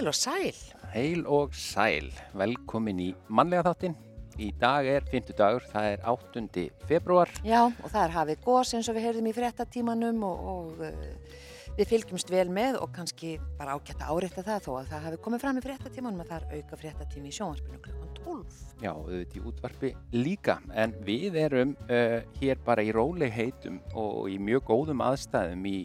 [0.00, 0.56] Heil og sæl.
[0.94, 3.96] Heil og sæl, velkomin í mannlega þáttinn.
[4.40, 6.62] Í dag er 50 dagur, það er 8.
[6.88, 7.28] februar.
[7.44, 11.49] Já, og það er hafið gós eins og við heyrðum í fréttatímanum og, og uh,
[11.78, 15.20] við fylgjumst vel með og kannski bara ágætt að áreita það þó að það hafi
[15.24, 18.58] komið fram í fréttatímanum að það er auka fréttatími í sjónvarpinu klukkan 12.
[18.80, 24.28] Já, auðvitað í útvarpi líka, en við erum uh, hér bara í róleg heitum og
[24.32, 25.78] í mjög góðum aðstæðum í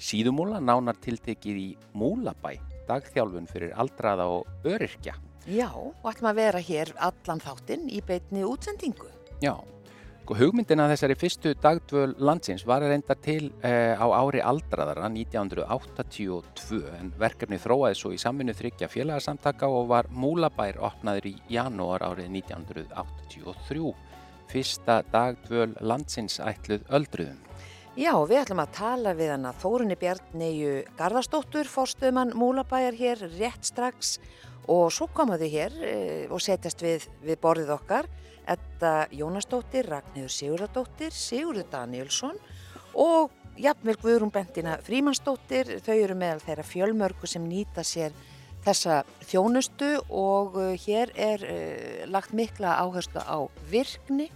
[0.00, 2.56] síðumúla, nánar tiltekið í Múlabæ,
[2.88, 5.16] dagþjálfun fyrir aldraða og öryrkja.
[5.44, 9.10] Já, og ætlum að vera hér allan þáttinn í beitni útsendingu.
[9.44, 9.52] Já,
[10.32, 17.58] hugmyndina þessari fyrstu dagdvöl landsins var reyndar til uh, á ári aldraðara 1982 en verkefni
[17.60, 23.92] þróaði svo í samvinnu þryggja félagsamtaka og var Múlabær opnaður í janúar árið 1983.
[24.48, 27.44] Fyrsta dagdvöl landsins ætluð öldruðum.
[27.94, 34.16] Já, við ætlum að tala við hana Þórunni Bjarneyju Garðarsdóttur, fórstuðumann Múlabæjar hér rétt strax
[34.72, 35.96] og svo komaðu hér e,
[36.32, 38.08] og setjast við, við borðið okkar
[38.48, 42.38] Edda Jónasdóttir, Ragnhildur Sigurðardóttir, Sigurður Danielsson
[42.94, 48.14] og jafnvel Guðrún Bentina Frímansdóttir, þau eru meðal þeirra fjölmörgu sem nýta sér
[48.64, 54.30] þessa þjónustu og uh, hér er uh, lagt mikla áherslu á virkni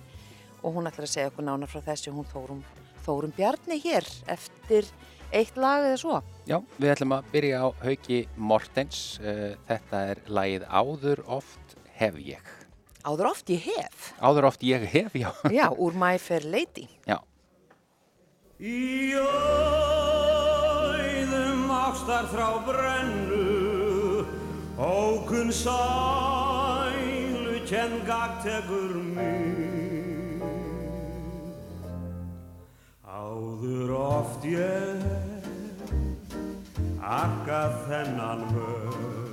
[0.63, 2.63] og hún ætlar að segja okkur nána frá þessu, hún Þórum,
[3.07, 4.89] Þórum Bjarni hér eftir
[5.33, 6.21] eitt lag eða svo.
[6.49, 9.03] Já, við ætlum að byrja á Hauki Mortens.
[9.23, 12.58] Uh, þetta er lagið Áður oft hef ég.
[13.09, 14.11] Áður oft ég hef.
[14.21, 15.31] Áður oft ég hef, já.
[15.49, 16.85] Já, úr My Fair Lady.
[17.09, 17.17] Já.
[18.59, 19.15] Í
[20.43, 24.27] auðum ástar frá brennu
[24.79, 30.43] Ókunn sælu kenn gagtekur mig
[33.07, 35.07] Áður oft ég
[36.99, 39.28] arkað þennan mög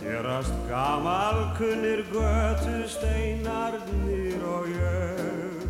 [0.00, 5.60] Gerast gamalkunnir götu steinarnir og ég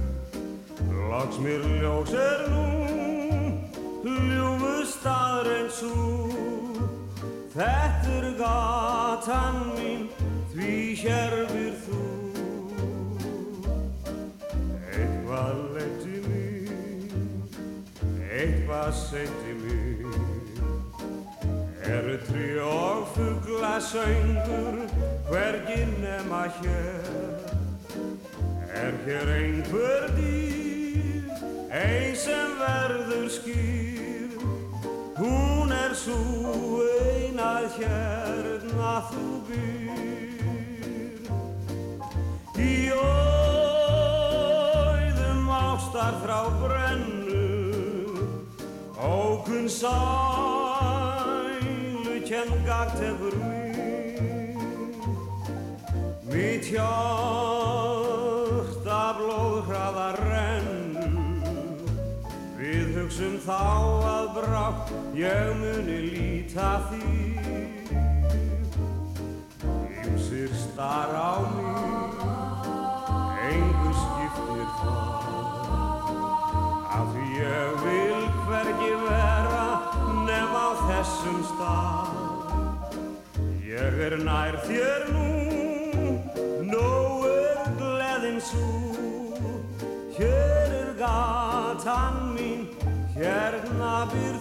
[1.11, 2.67] Loks mér ljós er nú,
[4.07, 6.21] ljúfu staðreins svo
[7.51, 10.07] Þetta er gatan mín,
[10.53, 12.03] því hérfir þú.
[14.95, 17.11] Eitthvað leiti mín,
[18.31, 19.90] eitthvað seiti mín
[21.91, 24.77] Eru trí og fugla söngur,
[25.29, 27.41] hvergi nema hér.
[28.75, 31.25] Er hér einhver dýr,
[31.73, 34.31] ein sem verður skýr.
[35.19, 41.27] Hún er svo ein að hérna þú býr.
[42.55, 42.95] Í
[44.15, 47.51] auðum ástar frá brennu
[48.95, 50.30] Ókunn sælu
[52.89, 53.61] hefur mig.
[56.31, 56.93] Mitt hjarta
[59.19, 61.07] blóðhraða rennu
[62.61, 63.63] Við hugsum þá
[64.11, 67.11] að brátt ég muni líta því
[70.05, 71.19] Ymsir star á
[71.57, 72.15] mig,
[73.51, 75.31] engu skiptir það.
[77.11, 79.67] Því ég vil hvergi vera
[80.29, 82.10] nema á þessum stað
[84.01, 85.27] er nær þér nú,
[86.71, 88.69] nóg er gleðin svo
[90.17, 92.65] Hér er gatan mín,
[93.13, 94.40] hérna byr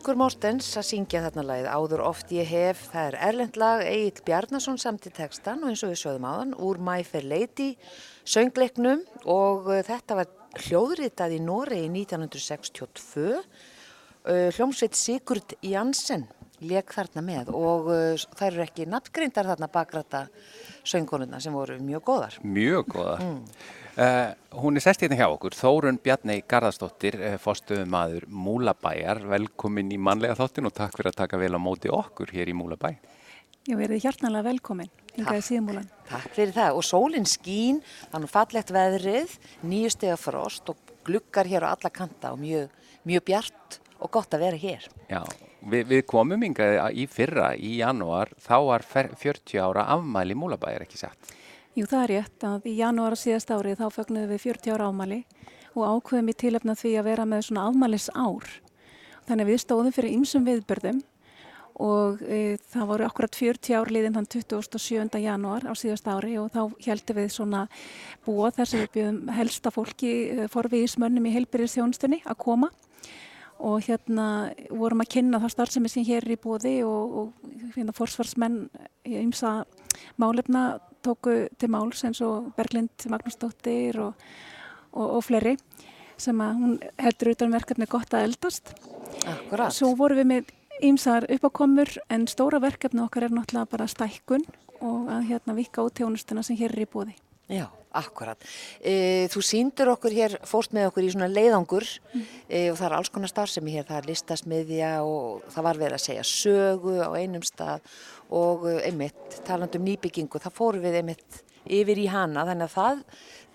[0.00, 4.22] Haugur Mórtens að syngja þarna lagið Áður oft ég hef, það er erlend lag Egil
[4.24, 7.66] Bjarnason samt í textan og eins og við sögum áðan úr My Fair Lady
[8.24, 13.44] söngleiknum og uh, þetta var hljóðritað í Noregi 1962 uh,
[14.56, 16.24] hljómsveit Sigurd Janssen
[16.64, 20.24] leik þarna með og uh, það eru ekki nafngreindar þarna bakræta
[20.80, 22.40] söngkonuna sem voru mjög góðar.
[22.40, 23.20] Mjög góðar.
[23.28, 23.44] Mm.
[23.98, 24.30] Uh,
[24.62, 29.98] hún er sest hérna hjá okkur, Þórun Bjarni Garðarsdóttir, eh, fórstöðum aður Múlabæjar, velkomin í
[29.98, 32.92] manlega þáttin og takk fyrir að taka vel á móti okkur hér í Múlabæ.
[33.66, 35.90] Já, við erum hjartanlega velkomin, yngaði síðmúlan.
[36.08, 37.82] Takk fyrir það og sólinn skín,
[38.12, 39.34] þannig fallegt veðrið,
[39.66, 42.70] nýju steg af frost og glukkar hér á alla kanta og mjög,
[43.10, 44.86] mjög bjart og gott að vera hér.
[45.10, 45.24] Já,
[45.66, 51.02] við, við komum yngaði í fyrra, í janúar, þá var 40 ára afmæli Múlabæjar ekki
[51.02, 51.34] sett.
[51.78, 55.20] Jú, það er rétt að í janúar síðast árið þá fögnuðum við 40 ára ámali
[55.78, 58.48] og ákveðum í tilöfna því að vera með svona afmælis ár.
[59.28, 60.98] Þannig að við stóðum fyrir ymsum viðbörðum
[61.86, 62.40] og e,
[62.74, 65.22] það voru akkurat 40 ár liðin þann 27.
[65.22, 67.62] janúar á síðast ári og þá heldum við svona
[68.26, 72.74] búa þess að við bjöðum helsta fólki e, forviðismönnum í heilbyrjusþjónustunni að koma
[73.62, 74.28] og hérna
[74.74, 78.64] vorum að kynna það starfsemi sem hér er í bóði og, og hérna forsvarsmenn
[79.06, 79.60] í ymsa
[80.18, 84.14] málefna tóku til máls eins og Berglind Magnúsdóttir og,
[84.92, 85.56] og, og fleiri
[86.20, 88.74] sem að hún heldur utan um verkefni gott að eldast.
[89.24, 89.72] Akkurát.
[89.72, 90.50] Svo vorum við með
[90.84, 94.44] ýmsar uppákomur en stóra verkefni okkar er náttúrulega bara stækkun
[94.80, 97.16] og að hérna vika út tjónustuna sem hér er í bóði.
[97.50, 97.66] Já,
[97.96, 98.46] akkurat.
[98.80, 102.24] E, þú síndur okkur hér, fórst með okkur í svona leiðangur mm.
[102.46, 105.98] e, og það er alls konar starfsemi hér, það er listasmiðja og það var verið
[105.98, 107.86] að segja sögu á einum stað
[108.30, 111.40] og eh, einmitt talandum nýbyggingu, það fóru við einmitt
[111.70, 113.00] yfir í hana þannig að það,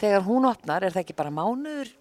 [0.01, 1.91] þegar hún opnar, er það ekki bara mánuður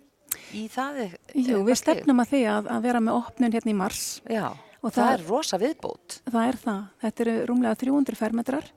[0.54, 1.00] í það?
[1.38, 4.04] Jú, við stefnum að því að, að vera með opnun hérna í mars.
[4.26, 4.48] Já,
[4.82, 6.18] það, það er rosa viðbót.
[6.26, 8.70] Það er það, þetta eru rúmlega 300 fermetrar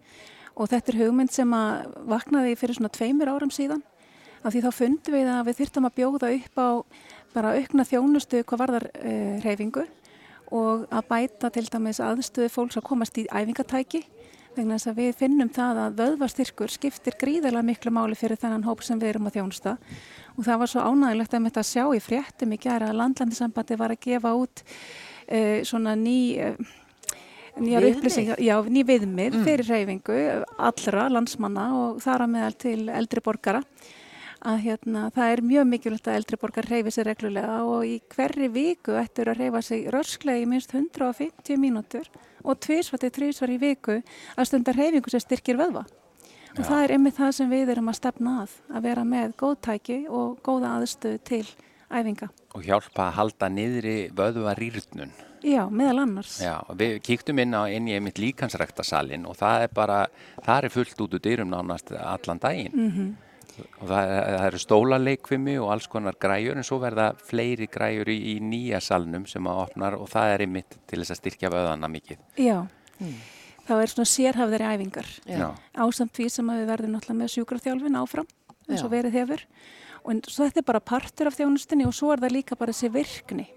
[0.57, 3.83] og þetta er hugmynd sem að vaknaði fyrir svona tveimur árum síðan.
[4.41, 6.69] Af því þá fundum við að við þyrtum að bjóða upp á
[7.35, 9.85] bara aukna þjónustu hvað varðar uh, eh, reyfingu
[10.55, 14.05] og að bæta til dæmis aðstöðu fólks að komast í æfingatæki
[14.57, 18.81] vegna þess að við finnum það að vöðvastyrkur skiptir gríðarlega miklu máli fyrir þennan hóp
[18.85, 19.75] sem við erum að þjónusta.
[20.37, 23.77] Og það var svo ánægilegt að mitt að sjá í fréttum í gera að landlandisambandi
[23.77, 26.57] var að gefa út uh, svona ný uh,
[27.61, 29.45] nýjar upplýsingar, já, ný viðmið mm.
[29.47, 30.17] fyrir reyfingu
[30.69, 33.63] allra landsmanna og þar að meðal til eldri borgara
[34.47, 38.49] að hérna, það er mjög mikilvægt að eldri borgar reyfi sér reglulega og í hverri
[38.53, 42.09] viku ættur að reyfa sig rörslega í minst 150 mínútur
[42.43, 43.99] og tvísvartið trísvar í viku
[44.35, 45.87] að stundar reyfingu sem styrkir vöðva.
[46.57, 46.69] Og Já.
[46.69, 50.39] það er einmitt það sem við erum að stefna að, að vera með góðtæki og
[50.45, 51.45] góða aðstöðu til
[51.91, 52.29] æfinga.
[52.55, 55.13] Og hjálpa að halda niðri vöðva rýrnun.
[55.45, 56.39] Já, meðal annars.
[56.41, 60.01] Já, við kíktum inn á inn í einmitt líkansræktasalinn og það er bara,
[60.41, 62.73] það er fullt út úr dyrum nánast allan daginn.
[62.73, 63.15] Mm -hmm
[63.57, 68.17] og það, það eru stólaleikvimi og alls konar græjur en svo verða fleiri græjur í,
[68.33, 71.89] í nýja salnum sem að opnar og það er einmitt til þess að styrkja vöðana
[71.91, 72.21] mikið.
[72.41, 72.57] Já,
[72.99, 73.17] mm.
[73.67, 75.11] þá er svona sérhafðari æfingar
[75.73, 78.31] ásamt því sem við verðum náttúrulega með sjúkraþjálfin áfram
[78.67, 79.45] eins og verið hefur
[80.07, 82.93] og svo þetta er bara partur af þjónustinni og svo er það líka bara þessi
[82.93, 83.47] virkni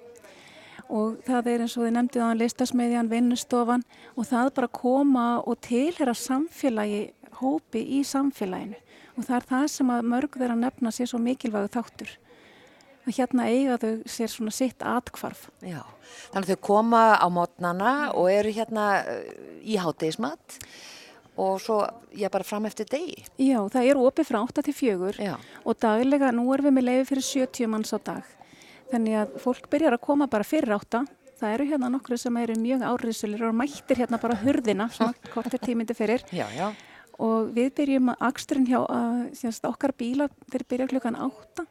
[0.90, 3.84] og það er eins og þið nefndið á listasmiðjan, vinnustofan
[4.16, 7.02] og það bara koma og tilhera samfélagi
[7.40, 8.78] hópi í samfélaginu
[9.16, 12.16] og það er það sem að mörg þeirra nefna sér svo mikilvægu þáttur
[13.06, 15.48] að hérna eiga þau sér svona sitt atkvarf.
[15.64, 15.82] Já,
[16.32, 19.30] þannig að þau koma á mótnana og eru hérna eh,
[19.64, 20.58] í háttegismat
[21.40, 21.78] og svo
[22.16, 23.24] ég bara fram eftir degi.
[23.40, 25.34] Já, það eru opið frá 8 til 4 Já.
[25.64, 28.36] og daglega, nú erum við með leiði fyrir 70 manns á dag.
[28.90, 31.04] Þannig að fólk byrjar að koma bara fyrir 8
[31.40, 35.62] Það eru hérna nokkru sem eru mjög áriðsulir og mættir hérna bara hurðina, svona kortir
[35.62, 36.20] tímindi fyrir.
[36.36, 36.68] Já, já.
[37.20, 41.64] Og við byrjum að aksturinn hjá að okkar bíla þeir byrja klukkan átta.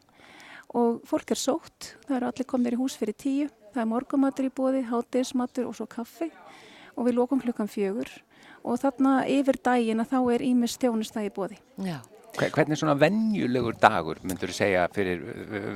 [0.74, 4.46] Og fólk er sótt, það eru allir komnir í hús fyrir tíu, það er morgumatur
[4.46, 6.30] í bóði, hátegismatur og svo kaffi.
[6.98, 8.10] Og við lókum klukkan fjögur.
[8.66, 11.62] Og þarna yfir daginn að þá er ímis stjónustæði bóði.
[11.78, 12.00] Já.
[12.40, 15.22] Hvernig svona vennjulegur dagur myndur þú segja fyrir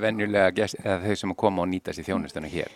[0.00, 2.72] vennjulega gest, þau sem koma og nýta sér þjónustuna hér?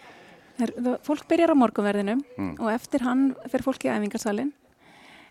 [0.58, 0.72] Her,
[1.06, 2.54] fólk byrjar á morgunverðinu mm.
[2.58, 4.50] og eftir hann fer fólk í æfingarsalinn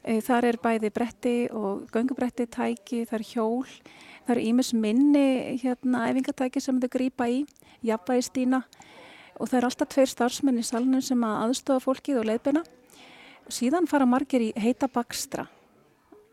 [0.07, 3.73] Eh, þar er bæði bretti og göngubretti, tæki, það er hjól,
[4.23, 7.41] það eru ímis minni hérna æfingatæki sem þau grýpa í,
[7.83, 8.61] jafnvægistína
[9.37, 12.63] og það er alltaf tveir starfsmenn í salnum sem að aðstofa fólkið og leiðbeina.
[13.51, 15.49] Síðan fara margir í heita bakstra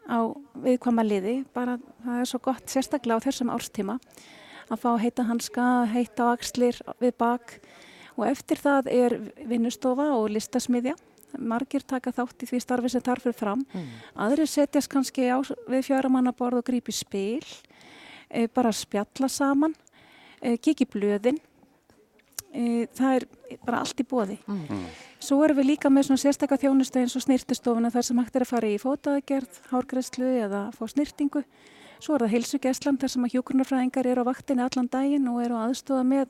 [0.09, 0.21] á
[0.65, 3.99] viðkvama liði, bara það er svo gott sérstaklega á þessum árstíma
[4.73, 7.59] að fá heita hanska, heita axlir við bak.
[8.15, 9.17] Og eftir það er
[9.49, 10.95] vinnustofa og listasmiðja.
[11.35, 13.65] Margir taka þátt í því starfi sem þarf fyrir fram.
[13.75, 13.89] Mm.
[14.23, 17.43] aðrir setjast kannski á, við fjöramannaborð og grípi spil
[18.31, 19.75] e, bara spjalla saman
[20.39, 21.41] e, kiki blöðin
[22.55, 23.29] e, það er
[23.67, 24.83] bara allt í bóði mm.
[25.19, 28.47] svo erum við líka með svona sérstakka þjónustu eins og snirtistofuna þar sem hægt er
[28.47, 31.45] að fara í fótaðgerð, hárgræslu eða fá snirtingu
[32.01, 35.59] svo er það heilsugeslan þar sem að hjókurnarfræðingar eru á vaktinni allan daginn og eru
[35.61, 36.29] aðstofa með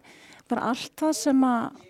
[0.51, 1.83] bara allt það sem að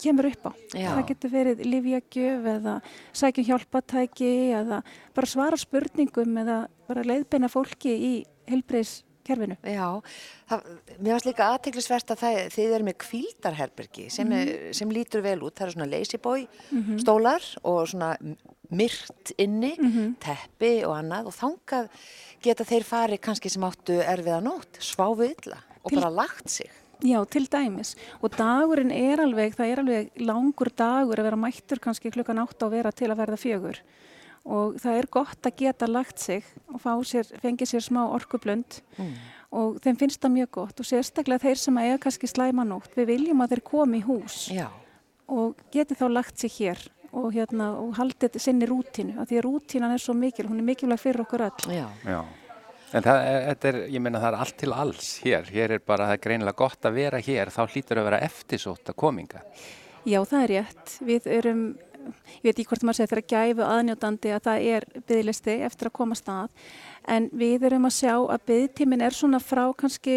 [0.00, 0.52] kemur upp á.
[0.76, 0.90] Já.
[0.92, 2.74] Það getur verið livjagjöf eða
[3.16, 4.82] sækjum hjálpatæki eða
[5.16, 8.12] bara svara spurningum eða bara leiðbeina fólki í
[9.30, 9.56] helbreyðskerfinu.
[9.62, 10.02] Já,
[10.50, 10.66] það,
[10.98, 14.72] mér finnst líka aðteglisvert að það, þið eru með kvíldarherbergi sem, mm -hmm.
[14.78, 15.54] sem lítur vel út.
[15.56, 16.98] Það eru svona boy mm -hmm.
[17.00, 18.16] stólar og svona
[18.70, 20.14] myrt inni, mm -hmm.
[20.18, 21.88] teppi og annað og þangað
[22.42, 26.00] geta þeir farið kannski sem áttu erfiða nótt, sváfu illa og Til...
[26.00, 26.70] bara lagt sig.
[27.04, 27.94] Já, til dæmis.
[28.22, 32.62] Og dagurinn er alveg, það er alveg langur dagur að vera mættur kannski klukkan átt
[32.64, 33.76] á vera til að verða fjögur.
[34.46, 39.14] Og það er gott að geta lagt sig og sér, fengið sér smá orkublönd mm.
[39.58, 40.82] og þeim finnst það mjög gott.
[40.82, 44.68] Og sérstaklega þeir sem eiga kannski slæmanótt, við viljum að þeir komi í hús Já.
[45.26, 49.18] og geti þá lagt sig hér og, hérna, og haldið sinni rútinu.
[49.26, 51.70] Því að rútinan er svo mikil, hún er mikilvæg fyrir okkur öll.
[51.74, 51.88] Já.
[52.06, 52.20] Já.
[52.94, 56.16] En það er, ég meina það er allt til alls hér, hér er bara, það
[56.16, 59.42] er greinilega gott að vera hér, þá hlýtur að vera eftirsótt að kominga.
[60.06, 61.64] Já, það er rétt, við erum,
[62.06, 65.96] ég veit ekki hvort maður segir þeirra gæfu aðnjótandi að það er byggðlisti eftir að
[65.98, 66.70] koma stað,
[67.08, 70.16] en við erum að sjá að byggtímin er svona frá kannski,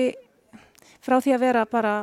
[1.02, 1.96] frá því að vera bara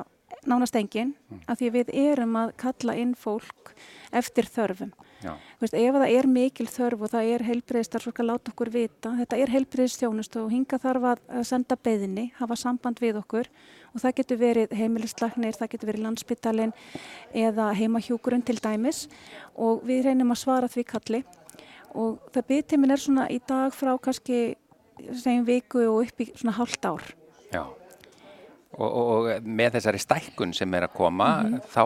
[0.46, 1.42] nánast engin, mm.
[1.50, 3.74] að því við erum að kalla inn fólk
[4.14, 4.92] eftir þörfum.
[5.22, 9.38] Veist, ef það er mikil þörf og það er heilbreyðstarfsfólk að láta okkur vita, þetta
[9.40, 13.48] er heilbreyðstjónust og hinga þarf að senda beðinni, hafa samband við okkur
[13.94, 16.76] og það getur verið heimilislagnir, það getur verið landsbyttalinn
[17.46, 19.06] eða heimahjúkurinn til dæmis
[19.54, 21.24] og við reynum að svara því kalli
[21.96, 24.56] og það byggtímin er svona í dag frá kannski
[24.96, 27.04] segjum viku og upp í svona hálft ár.
[27.52, 27.64] Já.
[28.76, 31.62] Og, og með þessari stækkun sem er að koma, mm -hmm.
[31.72, 31.82] þá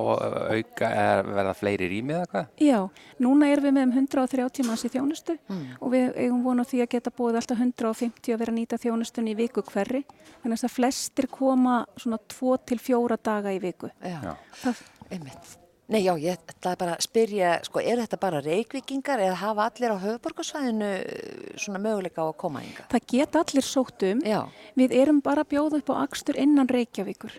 [0.57, 2.49] auka er verða fleiri rými eða hvað?
[2.67, 2.79] Já,
[3.23, 5.63] núna erum við með um 130 manns í þjónustu mm.
[5.79, 9.37] og við eigum vonu því að geta búið alltaf 150 að vera að nýta þjónustunni
[9.37, 10.03] í viku hverri.
[10.43, 13.95] Þannig að flestir koma svona 2-4 daga í viku.
[14.03, 15.60] Já, það, einmitt.
[15.91, 19.91] Nei, já, ég ætlaði bara að spyrja, sko, er þetta bara reykvikingar eða hafa allir
[19.91, 22.87] á höfuborgarsvæðinu eh, svona möguleika á að koma yngar?
[22.93, 24.21] Það get allir sótt um.
[24.23, 24.45] Já.
[24.79, 27.35] Við erum bara að bjóða upp á axtur innan Reykjavíkur,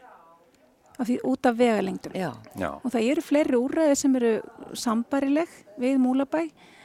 [0.98, 2.18] af því út af vegalengdum.
[2.20, 2.34] Já.
[2.60, 2.70] já.
[2.76, 4.34] Og það eru fleiri úrræði sem eru
[4.84, 6.42] sambarileg við Múlabæ,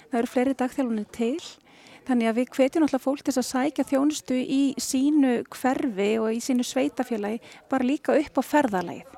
[0.06, 1.40] það eru fleiri dagþjálfunni til.
[2.06, 6.38] Þannig að við hvetjum alltaf fólk til að sækja þjónustu í sínu hverfi og í
[6.38, 9.16] sínu sveitafélagi bara líka upp á ferðalægið.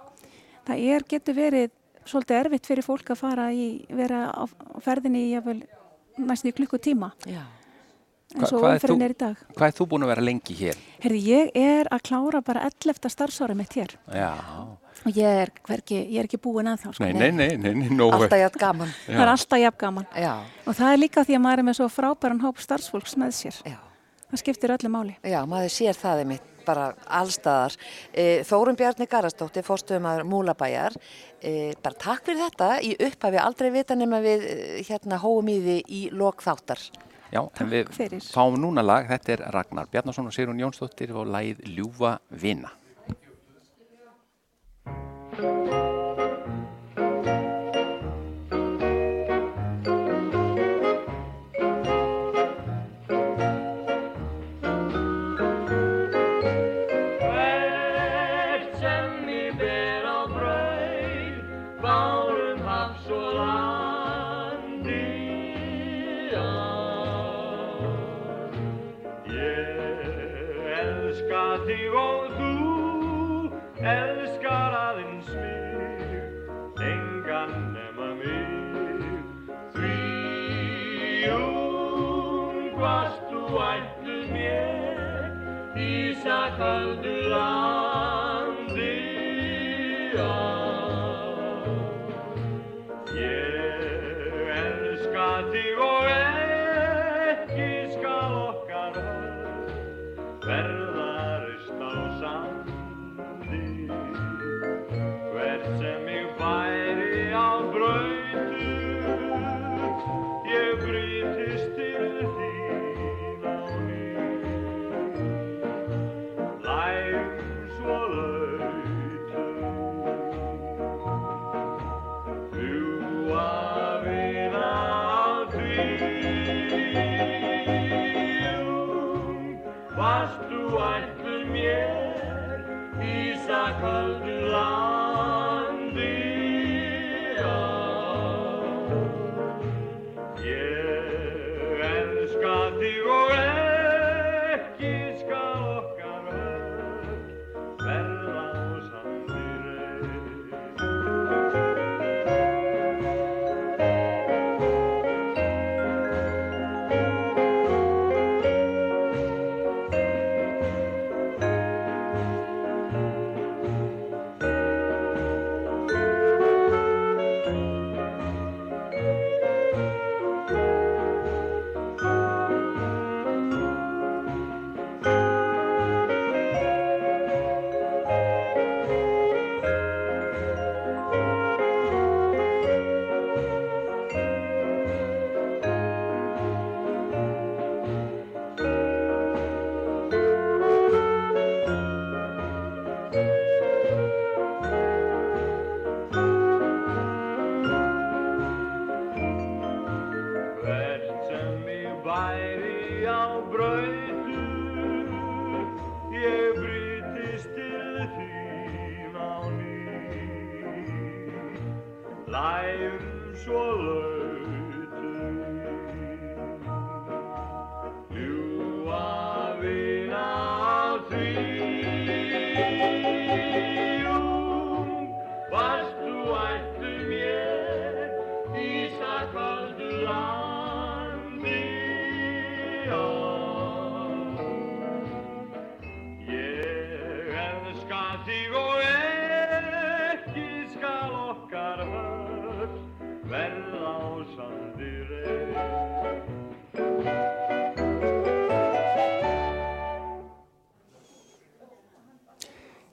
[0.69, 1.75] Það er, getur verið
[2.11, 4.45] svolítið erfitt fyrir fólk að fara í, vera á
[4.85, 5.57] ferðinni í
[6.19, 7.13] næstu klukkutíma
[8.37, 9.39] eins og umferðin er í dag.
[9.57, 10.83] Hvað er þú búin að vera lengi hér?
[11.01, 13.09] Herði, ég er að klára bara 11.
[13.15, 13.95] starfsára mitt hér.
[14.13, 14.33] Já.
[15.07, 16.89] Og ég er, hverki, ég er ekki búin að þá.
[16.97, 17.07] Sko.
[17.07, 18.93] Nei, nei, nei, nei, nei Alltaf jafn gaman.
[19.07, 19.15] Já.
[19.15, 20.09] Það er alltaf jafn gaman.
[20.13, 20.33] Já.
[20.67, 23.61] Og það er líka því að maður er með svo frábæran hóp starfsfólks með sér.
[23.65, 23.79] Já.
[24.29, 25.17] Það skiptir öllu máli.
[25.25, 27.77] Já, maður sér það einmitt bara allstaðar.
[28.13, 30.97] E, Þórun Bjarni Garastóttir, fórstuðumar Múlabæjar,
[31.41, 32.71] e, bara takk fyrir þetta.
[32.85, 34.57] Í upphafi aldrei vita nema við e,
[34.89, 36.85] hérna hóum í því í lokþáttar.
[37.29, 38.25] Já, takk en við fyrir.
[38.33, 39.09] fáum núna lag.
[39.09, 42.73] Þetta er Ragnar Bjarnason og Sirun Jónsdóttir og lagið Ljúfa Vinna.
[100.49, 100.98] Better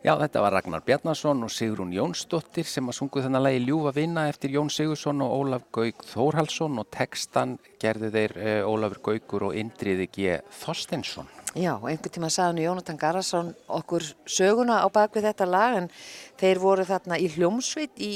[0.06, 4.28] Já, þetta var Ragnar Bjarnason og Sigrún Jónsdóttir sem að sungu þennan lagi Ljúfa vinna
[4.30, 9.58] eftir Jón Sigursson og Ólaf Gauk Þórhalsson og textan gerði þeir uh, Ólafur Gaukur og
[9.58, 10.36] Indriði G.
[10.60, 11.32] Þorstensson.
[11.58, 15.90] Já, einhvern tíma sagði nú Jónatan Garðarsson okkur söguna á bakvið þetta lag en
[16.38, 18.14] þeir voru þarna í hljómsveit í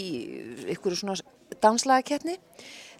[0.75, 1.17] ykkur svona
[1.57, 2.37] danslagakeppni.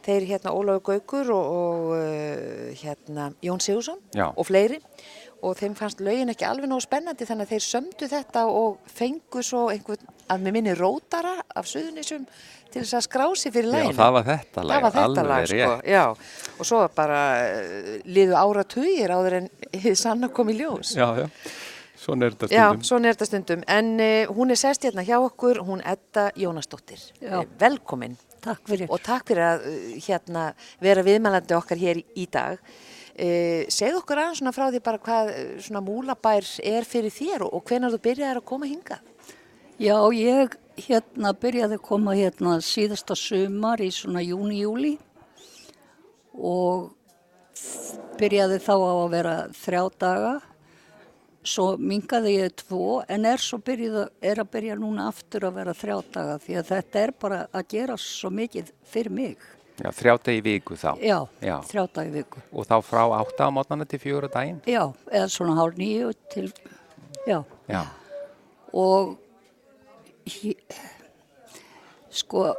[0.01, 4.31] Þeir hérna Ólafur Gaukur og, og uh, hérna Jón Sigursson Já.
[4.33, 4.81] og fleiri
[5.41, 9.43] og þeim fannst lögin ekki alveg nógu spennandi þannig að þeir sömdu þetta og fengu
[9.45, 12.25] svo einhvern að með minni rótara af suðunisum
[12.69, 13.97] til þess að skrá sig fyrir Já, læginu.
[13.97, 15.89] það var þetta lag, Það var þetta alveg lag, sko, rétt.
[15.89, 16.03] já.
[16.59, 20.93] Og svo bara uh, liðu ára tugir áður en hið sanna kom í ljós.
[20.97, 21.25] Já, já,
[22.29, 22.85] er þetta Já, stundum.
[22.91, 23.63] svona er þetta stundum.
[23.79, 27.01] En uh, hún er sest hérna hjá okkur, hún Edda Jónasdóttir.
[27.21, 27.39] Já.
[27.41, 28.87] Eh, Velkomin Takk fyrir.
[28.87, 30.45] og takk fyrir að uh, hérna
[30.83, 32.61] vera viðmælandi okkar hér í, í dag.
[33.19, 37.43] Uh, segð okkur aðeins svona frá því bara hvað uh, svona múlabær er fyrir þér
[37.43, 39.01] og, og hvenar þú byrjaðir að koma hingað?
[39.79, 40.55] Já, ég
[40.85, 44.93] hérna byrjaði að koma hérna síðasta sumar í svona júni-júli
[46.31, 46.93] og
[48.19, 50.33] byrjaði þá á að vera þrjá daga.
[51.43, 55.97] Svo mingaði ég tvo en er byrjuð, er að byrja núna aftur að vera þrjá
[56.15, 59.49] daga því að þetta er bara að gera svo mikið fyrir mig.
[59.79, 60.91] Já, þrjáta í viku þá.
[60.99, 61.55] Já, Já.
[61.69, 62.41] þrjá daga í viku.
[62.51, 64.59] Og þá frá átta á mótnana til fjögur á daginn?
[64.67, 66.51] Já, eða svona hálf nýju til,
[67.27, 67.39] já.
[67.69, 67.83] Já.
[68.73, 69.15] og
[70.29, 70.57] ég,
[72.11, 72.49] sko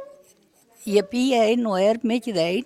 [0.87, 2.65] ég bý ein og er mikið ein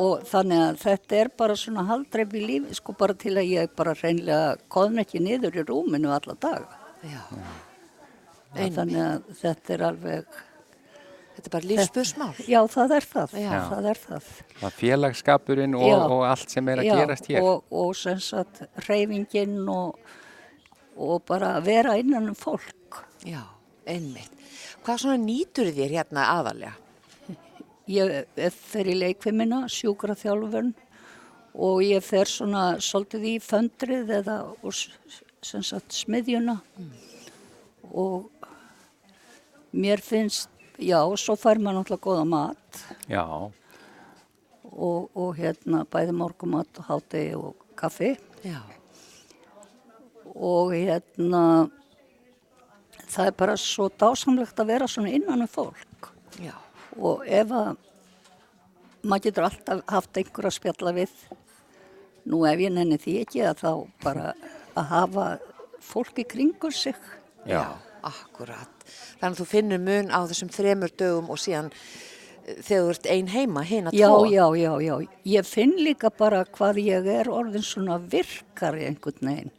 [0.00, 3.74] og þannig að þetta er bara svona haldreif í lífi sko bara til að ég
[3.76, 7.20] bara reynlega koðn ekki niður í rúminu alla daga Já.
[8.54, 10.40] þannig að þetta er alveg
[11.34, 12.34] Þetta er bara lífspursmál.
[12.46, 13.54] já það er það, Já.
[13.70, 14.28] það er það
[14.60, 17.42] Það er félagskapurinn og, og allt sem er að Já, gerast hér.
[17.42, 19.98] og, og sem sagt reyfingin og,
[20.94, 23.42] og bara vera innan um fólk Já,
[23.86, 24.30] einmitt.
[24.84, 26.74] Hvað svona nýtur þér hérna aðalega?
[27.90, 30.70] Ég fer í leikvimina, sjúkra þjálfurn
[31.54, 34.38] og ég fer svona svolítið í föndrið eða
[35.44, 36.54] sem sagt smiðjuna
[37.92, 38.30] og
[39.74, 43.24] mér finnst, já, svo fær maður náttúrulega góða mat Já,
[44.64, 48.60] og, og hérna bæði morgumat og hátegi og kaffi Já.
[50.34, 51.70] og hérna
[53.06, 56.10] það er bara svo dásamlegt að vera svona innan um fólk.
[56.42, 56.54] Já.
[56.98, 57.76] og ef að
[59.04, 61.14] maður getur alltaf haft einhver að spjalla við
[62.30, 63.72] nú ef ég nenni því ekki að þá
[64.04, 64.30] bara
[64.74, 65.26] að hafa
[65.84, 66.96] fólk í kringur sig
[67.46, 68.73] já, akkurat.
[69.20, 73.10] Þannig að þú finnur mun á þessum þremur dögum og síðan eh, þegar þú ert
[73.16, 74.24] ein heima, hina já, tvo.
[74.30, 74.94] já, já, já
[75.34, 79.54] ég finn líka bara hvað ég er orðin svona virkari einhvern veginn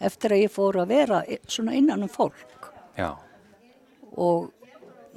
[0.00, 3.14] eftir að ég fór að vera svona innan um fólk Já,
[4.16, 4.50] og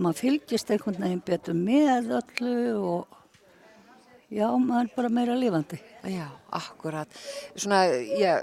[0.02, 3.20] maður fylgist einhvern veginn betur með öllu og
[4.34, 5.80] já, maður er bara meira lifandi.
[6.10, 7.22] Já, akkurat.
[7.56, 7.86] Svona,
[8.18, 8.42] já,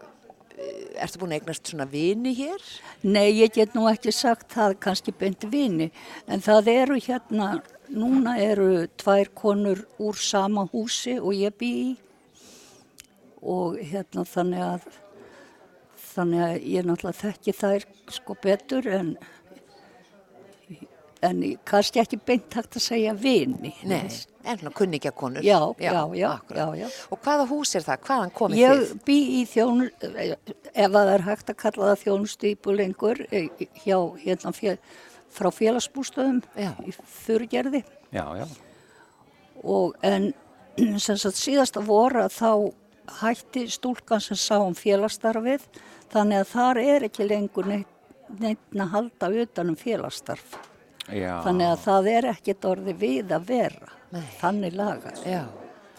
[1.01, 2.65] ertu búin að eignast svona vini hér?
[3.03, 5.91] Nei, ég get nú ekki sagt það kannski beint vini,
[6.29, 7.51] en það eru hérna,
[7.91, 11.91] núna eru tvær konur úr sama húsi og ég bý í
[13.41, 14.89] og hérna þannig að
[16.11, 19.13] þannig að ég náttúrulega þekki þær sko betur en
[21.27, 23.75] en kannski ekki beint hægt að segja vini.
[23.85, 24.07] Nei,
[24.45, 25.45] en svona kunningja konur.
[25.45, 26.89] Já, já, já, já, já.
[27.13, 28.03] Og hvaða hús er það?
[28.09, 28.95] Hvaðan komið Ég þið?
[29.11, 34.55] bý í þjónu, ef að það er hægt að kalla það þjónustu íbúlengur hjá, hérna,
[34.57, 34.77] fjö,
[35.31, 36.95] frá félagsbústöðum í
[37.27, 38.47] Þurgerði já, já.
[39.63, 40.33] og en
[41.05, 42.53] sem sagt síðasta voru að þá
[43.21, 45.63] hætti stúlkan sem sá um félagsstarfið
[46.13, 47.95] þannig að þar er ekki lengur neitt,
[48.41, 50.59] neitt að halda utan um félagsstarf.
[51.15, 51.33] Já.
[51.47, 53.91] Þannig að það er ekkert orði við að vera.
[54.11, 54.25] Nei.
[54.41, 55.19] Þannig lagar.
[55.27, 55.43] Já,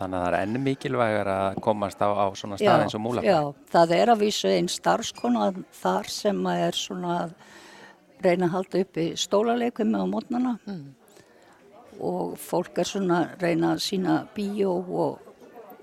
[0.01, 3.27] Þannig að það er enn mikilvægar að komast á, á svona stað eins og múlabæ.
[3.27, 7.35] Já, það er að vísu einn starfskona þar sem að er svona að
[8.25, 10.55] reyna að halda upp í stólaleikum með á mótnana
[12.01, 15.21] og fólk er svona að reyna að sína bíó og,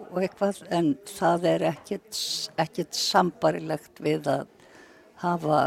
[0.09, 2.21] og eitthvað en það er ekkert,
[2.59, 4.47] ekkert sambarilegt við að
[5.23, 5.63] hafa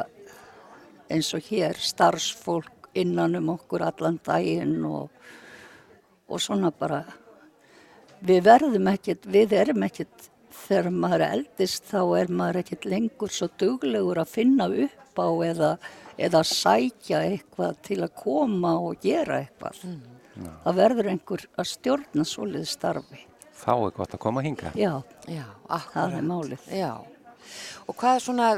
[1.12, 5.10] eins og hér starfsfólk innan um okkur allan daginn og,
[6.28, 7.04] og svona bara
[8.22, 13.34] við verðum ekkert, við erum ekkert þegar maður er eldist þá er maður ekkert lengur
[13.34, 15.72] svo duglegur að finna upp á eða,
[16.18, 19.82] eða sækja eitthvað til að koma og gera eitthvað.
[20.64, 23.26] Það verður einhver að stjórna svolítið starfi.
[23.62, 24.72] Þá er gott að koma hinga.
[24.80, 24.94] Já,
[25.30, 25.46] já,
[25.92, 26.70] það er málið.
[26.74, 26.94] Já.
[27.88, 28.50] Og hvað er svona,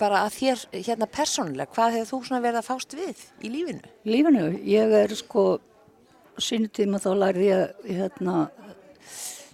[0.00, 3.92] bara að þér hérna persónulega, hvað hefur þú svona verið að fást við í lífinu?
[4.08, 5.46] Lífinu, ég er sko,
[6.36, 8.36] á sínu tíma þá lærði ég hérna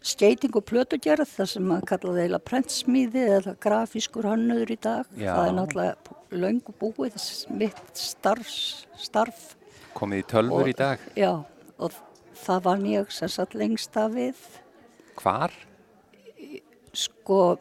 [0.09, 5.09] skeiting og plötugerð, það sem maður kallaði eiginlega prentsmíði eða grafískur hannuður í dag.
[5.19, 5.33] Já.
[5.35, 7.19] Það er náttúrulega löngu búið
[7.61, 8.53] mitt starf,
[9.01, 9.55] starf.
[9.99, 10.99] Komið í tölfur Og- í dag.
[11.17, 11.33] Já,
[11.79, 11.93] og
[12.47, 14.37] það ég sem sagt lengst af við.
[15.17, 15.53] Hvar?
[16.93, 17.59] Sko,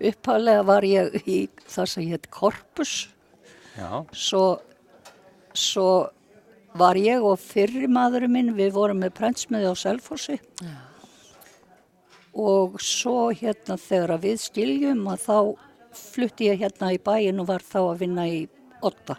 [0.00, 1.38] upphæðlega var ég í
[1.70, 2.94] það sem hétt Korpus,
[3.74, 4.44] Já, svo,
[5.50, 5.88] svo
[6.78, 10.38] var ég og fyrri maðurinn minn, við vorum með prentsmiði á Selfossi.
[12.34, 15.36] Og svo hérna þegar við skiljum að þá
[15.94, 18.40] flutti ég hérna í bæin og var þá að vinna í
[18.84, 19.16] Otta.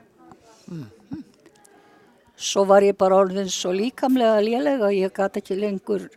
[2.35, 6.09] Svo var ég bara orðin svo líkamlega lélega að ég gæti ekki lengur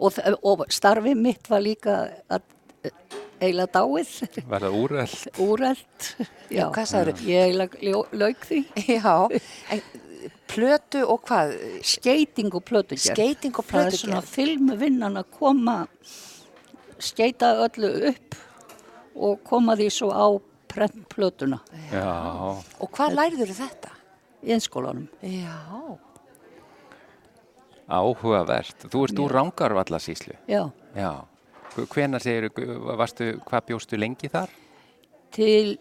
[0.00, 1.96] og, og starfið mitt var líka
[2.32, 2.46] að,
[3.40, 4.10] eiginlega dáið,
[4.48, 5.14] var það úröld?
[5.40, 6.08] úrælt.
[6.50, 7.26] Já, Hvað sagðirðu?
[7.30, 8.58] Ég eiginlega ljó- lauk því.
[8.86, 9.14] Já,
[9.70, 9.82] en
[10.50, 11.54] plötu og hvað?
[11.86, 13.14] Skeiting og plötugerð.
[13.14, 15.78] Skeiting og Það er svona filmvinnan að koma,
[17.00, 18.34] skeita öllu upp
[19.16, 20.26] og koma því svo á
[20.70, 21.58] prentplötuna
[21.90, 22.06] Já,
[22.80, 23.90] Og hvað lærður þetta?
[24.46, 25.08] í einskólanum.
[25.22, 25.56] Já,
[27.90, 28.86] áhugavert.
[28.90, 30.36] Þú ert úr Rángarvallasíslu.
[30.48, 31.10] Já, Já.
[31.76, 32.48] Hvenar segir,
[32.98, 34.50] varstu, hvað bjóstu lengi þar?
[35.30, 35.76] til,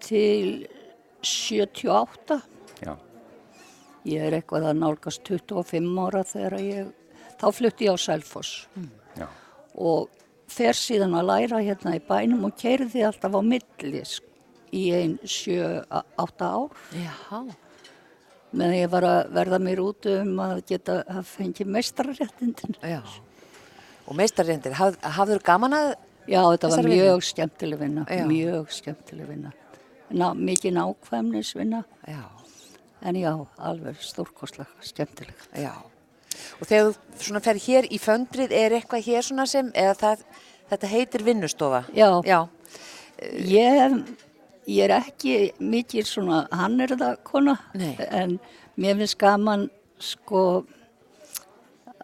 [0.00, 0.68] til
[1.26, 2.36] 78.
[2.82, 2.92] Já,
[4.06, 6.92] Ég er eitthvað að nálgast 25 ára þegar ég,
[7.38, 8.66] þá flutti ég á Selfoss
[9.18, 9.26] já,
[9.74, 10.08] og
[10.50, 14.26] fer síðan að læra hérna í bænum og keirði alltaf á milli sk-
[14.74, 17.14] í ein 7-8 ár já,
[18.52, 22.78] meðan ég var að verða mér út um að geta að fengi meistarréttindin.
[22.82, 23.02] já.
[24.08, 25.92] Og meistarreyndir, haf, hafður gaman að,
[26.30, 28.24] Já, þetta var mjög skemmtileg vinna, Já.
[28.30, 29.50] mjög skemmtileg vinna.
[30.12, 32.20] Ná, mikið nákvæmnisvinna, já,
[33.02, 35.34] en já, alveg stórkostlega skemmtileg.
[35.56, 35.72] já.
[36.60, 40.22] Og þegar þú svona fer hér í föndrið, er eitthvað hér svona sem, eða það,
[40.70, 41.84] þetta heitir vinnustofa?
[41.94, 42.10] Já.
[42.24, 42.48] Já,
[43.22, 43.92] Ég,
[44.66, 47.96] ég er ekki mikið svona, hann er það kona, Nei.
[48.10, 48.38] en
[48.76, 49.68] mér finnst gaman
[50.02, 50.64] sko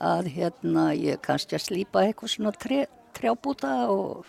[0.00, 2.84] að hérna ég kannski að slípa eitthvað svona tre,
[3.16, 4.28] trjábúta og,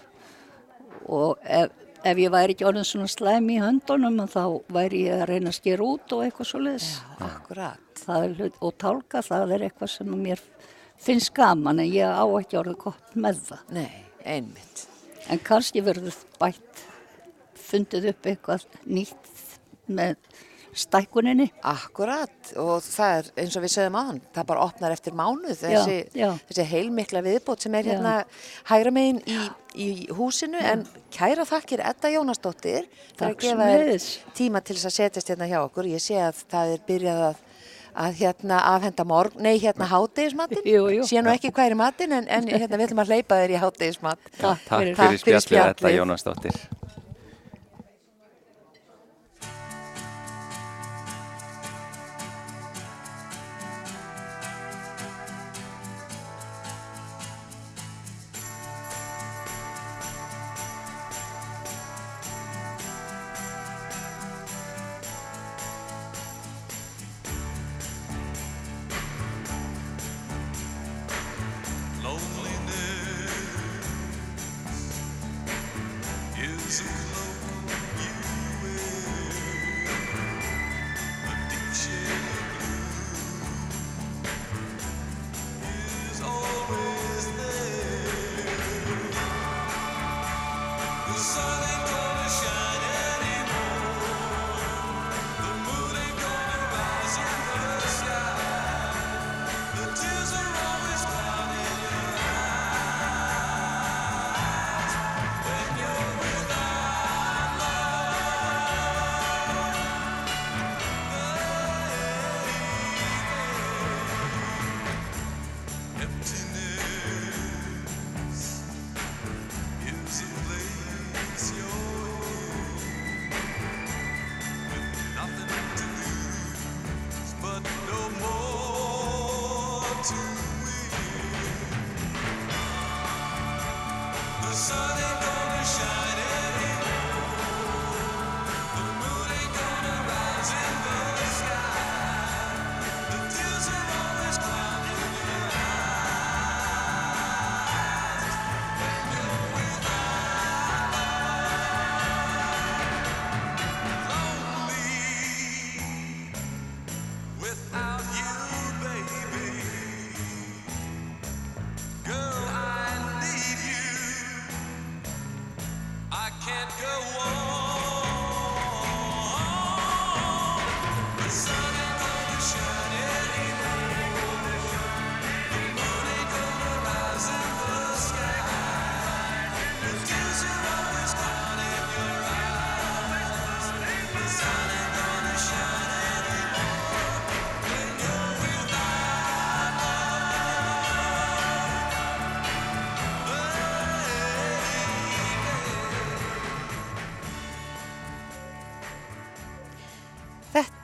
[1.05, 1.71] og ef,
[2.03, 5.59] ef ég væri ekki orðin svona slæm í höndunum þá væri ég að reyna að
[5.59, 6.89] skera út og eitthvað svo leiðis.
[7.29, 8.03] akkurat.
[8.03, 10.43] Það er hlut, og tálka það er eitthvað sem mér
[10.99, 13.65] finnst gaman en ég á ekki orðið gott með það.
[13.77, 14.85] Nei, einmitt.
[15.29, 16.85] En kannski verður bætt,
[17.69, 19.33] fundið upp eitthvað nýtt
[19.89, 20.17] með
[20.73, 21.49] stækkuninni.
[21.65, 25.97] Akkurat og það er eins og við sögum aðan, það bara opnar eftir mánuð þessi,
[26.17, 26.29] já.
[26.49, 27.91] þessi heilmikla viðbót sem er Já.
[27.93, 28.13] hérna
[28.69, 29.37] hægra megin í,
[29.73, 34.97] í húsinu en kæra þakkir Edda Jónasdóttir fyrir að gefa þér tíma til þess að
[34.97, 35.89] setjast hérna hjá okkur.
[35.89, 37.43] Ég sé að það er byrjað að,
[38.05, 39.89] að hérna afhenda morg, nei hérna
[40.99, 41.07] jú.
[41.09, 43.55] sé nú ekki hvað er í matinn en, en hérna við ætlum að hleypa þér
[43.55, 44.33] í hátegismat.
[44.37, 44.99] Takk Takk fyrir.
[44.99, 45.97] Fyrir spjallið þetta spjallið.
[45.97, 46.61] Jónasdóttir.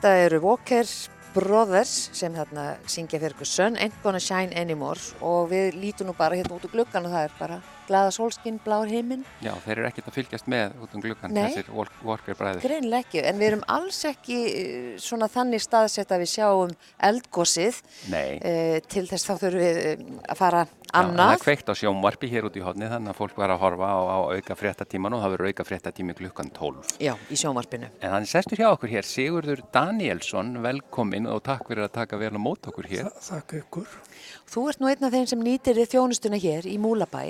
[0.06, 0.86] Þetta eru Walker
[1.34, 6.16] Brothers sem þarna syngja fyrir ykkur Sun Ain't Gonna Shine Anymore og við lítum nú
[6.18, 9.76] bara hérna út úr gluggan og það er bara glaða sólskinn, blár heiminn Já, þeir
[9.76, 11.44] eru ekkert að fylgjast með út um gluggan, Nei.
[11.52, 12.64] þessir Walk- Walker bræður.
[12.64, 16.72] Greinlega ekki, en við erum alls ekki eh, svona þannig staðsett að við sjáum
[17.10, 17.78] eldgósið
[18.10, 18.40] Nei.
[18.42, 20.02] uh, til þess þá þurfum við eh,
[20.32, 21.32] að fara Já, það annað.
[21.36, 23.98] er kveikt á sjónvarpi hér út í hodni þannig að fólk var að horfa á,
[24.06, 26.92] á auka fréttatíman og það verður auka fréttatími klukkan 12.
[27.02, 27.88] Já, í sjónvarpinu.
[28.00, 32.05] En hann er sestur hjá okkur hér, Sigurður Danielsson, velkomin og takk fyrir að taka
[32.14, 33.10] vel á mót okkur hér.
[33.26, 33.88] Þakka ykkur.
[34.46, 37.24] Þú ert nú einn af þeim sem nýtir þið þjónustuna hér í Múlabæ.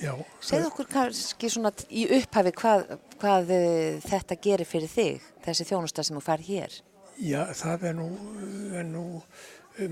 [0.00, 5.66] Já, Segð okkur kannski svona í upphafi hvað, hvað eh, þetta gerir fyrir þig, þessi
[5.68, 6.78] þjónusta sem þú fær hér.
[7.20, 8.06] já, það er nú,
[8.80, 9.04] er nú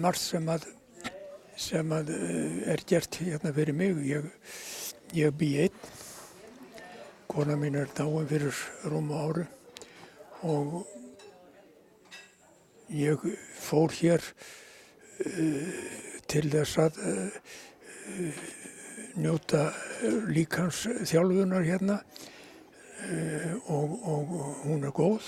[0.01, 0.65] margt sem að,
[1.61, 4.01] sem að eh, er gert hérna fyrir mig.
[4.09, 4.31] Ég,
[5.13, 5.91] ég bý einn.
[7.29, 8.57] Kona mín er dáin fyrir
[8.89, 9.45] rúmu áru
[10.49, 10.87] og
[12.89, 13.25] ég
[13.59, 15.75] fór hér uh,
[16.29, 18.39] til þess að uh,
[19.19, 19.69] njóta
[20.31, 21.99] líkans þjálfunar hérna
[23.71, 24.31] og, og
[24.65, 25.27] hún er góð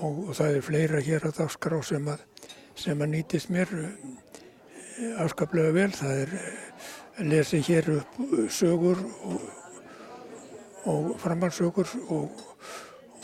[0.00, 2.24] og, og það er fleira hér að dagskrá sem að,
[2.78, 3.72] sem að nýtist mér
[5.20, 5.90] afskaplega vel.
[5.96, 6.34] Það er
[7.30, 8.20] lesið hér upp
[8.52, 9.48] sögur og,
[10.90, 12.44] og framhaldsögur og,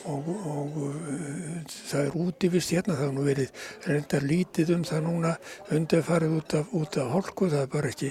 [0.07, 5.07] og, og uh, það er útivist hérna, það er nú verið reyndar lítið um það
[5.07, 5.33] núna
[5.75, 8.11] undirfarið út af, út af hálku, það er bara ekki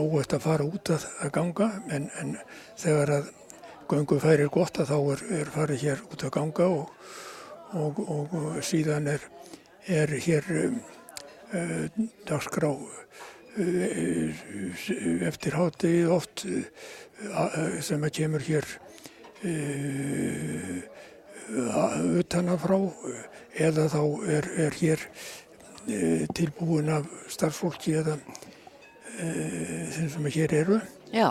[0.00, 2.36] óvægt að fara út að, að ganga en, en
[2.80, 3.30] þegar að
[3.90, 6.86] göngu færir gott að þá er, er farið hér út að ganga og,
[7.74, 9.28] og, og, síðan er,
[9.90, 10.80] er hér um,
[11.52, 11.84] uh,
[12.28, 12.88] dagskrá uh,
[15.28, 16.46] eftir hátið oft
[17.84, 18.66] sem að kemur hér
[19.44, 20.93] uh,
[22.20, 22.78] utanafrá
[23.54, 24.00] eða þá
[24.36, 25.02] er, er hér
[25.88, 25.98] e,
[26.34, 28.16] tilbúin af starfsfólki eða
[29.18, 29.28] e,
[29.94, 30.80] þeim sem hér eru
[31.14, 31.30] Já,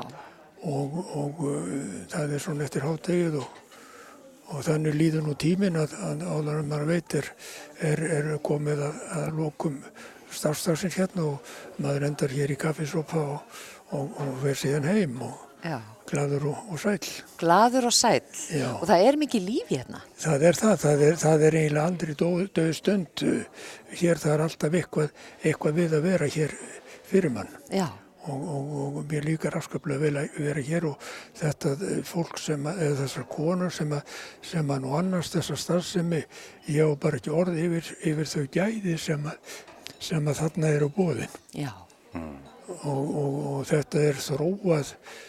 [0.64, 1.68] og, og uh,
[2.12, 3.60] það er svona eftir háttegið og,
[4.54, 7.32] og þannig líður nú tíminn að, að áður en maður veit er,
[7.84, 9.80] er, komið að, að lokum
[10.34, 11.52] starfstafsins hérna og
[11.84, 13.60] maður endar hér í kaffisopa og,
[13.92, 15.78] og, og fer síðan heim og já.
[16.10, 17.10] Gladur og, og sæll.
[17.40, 18.22] Glaður og sæll.
[18.52, 18.70] Já.
[18.76, 20.04] Og það er mikið líf hérna.
[20.26, 23.26] Það er það, það er, það er eiginlega aldrei döð, stund.
[23.94, 26.56] Hér það er alltaf eitthvað, eitthvað við að vera hér
[27.10, 27.52] fyrir mann.
[27.74, 27.88] Já,
[28.28, 32.70] og, og, og mér líka raskaplega vel að vera hér og þetta eh, fólk sem
[32.70, 34.16] að, eða þessar konur sem að,
[34.54, 36.24] sem að nú annars þessar starfsemi,
[36.72, 39.54] ég á bara ekki orð yfir, yfir þau gæði sem að,
[40.00, 41.72] sem að þarna eru bóðin já,
[42.16, 45.22] og, og, og þetta er þróað uh,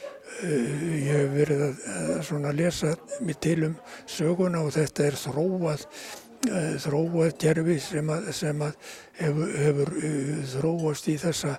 [0.42, 2.92] ég hef verið að, lesa
[3.24, 3.74] mér til um
[4.10, 8.76] söguna og þetta er þróað uh, þróað kerfi sem að, sem að
[9.20, 11.56] hefur, hefur uh, þróast í þessa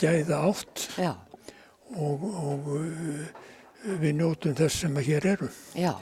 [0.00, 1.12] gæða átt já,
[1.96, 2.70] og, og
[4.02, 5.50] við njótum þess sem að hér eru.
[5.78, 5.92] já.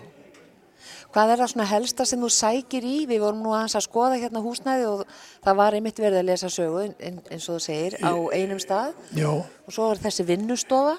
[1.16, 2.96] Hvað er það svona helsta sem þú sækir í?
[3.08, 5.04] Við vorum nú aðeins að skoða hérna húsnæði og
[5.46, 8.92] það var einmitt verið að lesa sögu en- eins og þú segir á einum stað
[9.16, 10.98] Já, og svo er þessi vinnustofa.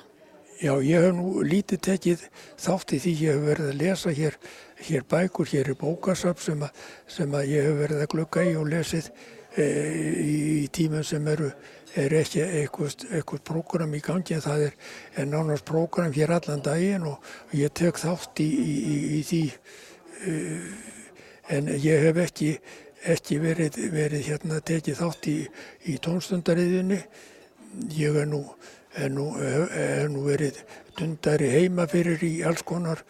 [0.61, 2.25] Já, ég hef nú lítið tekið
[2.59, 4.37] þátt í því ég hef verið að lesa hér,
[4.87, 8.55] hér bækur, hér er bókasöp sem, að- sem að ég hef verið að glugga í
[8.57, 9.09] og lesið
[9.57, 9.65] e,
[10.21, 11.51] í, í tímum sem eru
[11.97, 14.73] er ekki eitthvað, prógram í gangi en það er,
[15.17, 17.23] er nánast prógram hér allan daginn og
[17.57, 19.41] ég tek þátt í, í, í, því
[20.27, 20.67] uh,
[21.57, 22.51] en ég hef ekki,
[23.13, 26.99] ekki verið, verið hérna tekið þátt í tónstundariðinni
[27.97, 28.43] ég er nú,
[28.97, 30.61] er nú, er nú verið
[30.97, 33.03] dundari heima fyrir í alls konar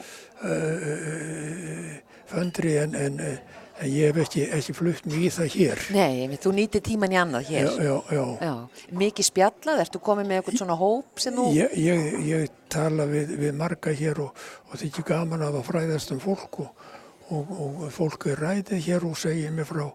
[0.43, 1.95] uh,
[2.27, 5.83] föndri en, en, en ég hef ekki, ekki flutt mig í það hér.
[5.95, 7.69] Nei, þú nýtir tíman í annað hér.
[7.69, 8.25] Já, já, já.
[8.49, 8.91] Já.
[9.03, 11.47] Mikið spjallað, ertu komið með eitthvað svona hóp sem þú...
[11.55, 16.13] Ég, ég, ég tala við, við marga hér og, og þykir gaman af að fræðast
[16.15, 16.85] um fólk og,
[17.31, 19.85] og, og fólk er ræðið hér og segir mér frá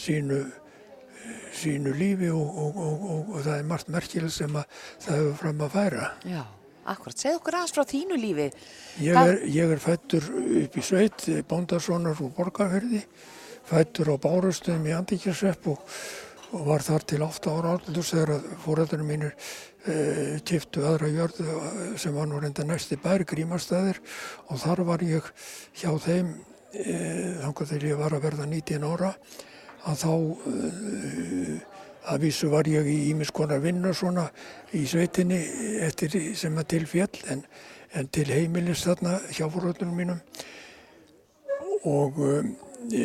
[0.00, 0.44] sínu,
[1.62, 2.80] sínu lífi og, og,
[3.20, 6.08] og það er margt merkilegt sem að það hefur fram að færa.
[6.28, 6.42] Já,
[6.94, 7.22] akkurat.
[7.22, 8.48] Segð okkur aðeins frá þínu lífi.
[9.06, 10.28] Ég er, ég er fættur
[10.64, 13.02] upp í sveit, bóndarssonar úr borgarferði,
[13.68, 15.98] fættur á Bárustöðum í Andíkjarsvepp og,
[16.52, 19.36] og var þar til 8 ára aldurs þegar fóröldunum mínir
[19.86, 24.02] e, kiftu aðra jörðu eh, sem var nú reynda næsti bær, grímastæðir
[24.48, 25.30] og þar var ég
[25.78, 26.34] hjá þeim
[26.72, 26.98] e,
[27.42, 29.12] þangar þegar ég var að verða 19 ára
[29.90, 30.12] að þá
[30.52, 31.60] eh,
[32.12, 34.26] að vísu var ég í ímiðskonar vinna svona
[34.74, 35.38] í sveitinni
[35.86, 37.44] eftir sem að til fjall en,
[37.94, 40.22] en til heimilist þarna hjá fórhaldunum mínum.
[41.86, 42.18] Og
[42.94, 43.04] e,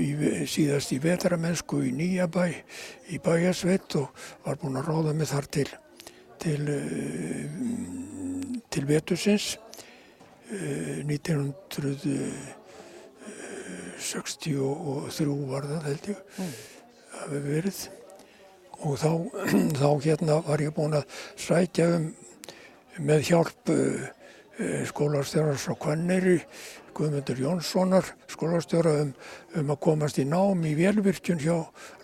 [0.00, 0.10] í,
[0.48, 2.46] síðast í vetramennsku í Nýjabæ
[3.12, 4.12] í bæjarsveit og
[4.44, 5.68] var búinn að ráða mig þar til
[6.42, 7.46] til, eh,
[8.70, 9.58] til vetursins
[10.50, 12.61] e, 1900
[14.02, 16.54] 63 var það held ég mm.
[17.22, 17.82] að við verið
[18.82, 19.10] og þá,
[19.80, 22.12] þá hérna var ég búin að sætja um
[23.00, 24.06] með hjálp eh,
[24.60, 26.38] eh, skólastjórar frá Kvanneri
[26.92, 29.12] Guðmundur Jónssonar skólastjóra um,
[29.56, 31.54] um að komast í nám í velvirkjun hjá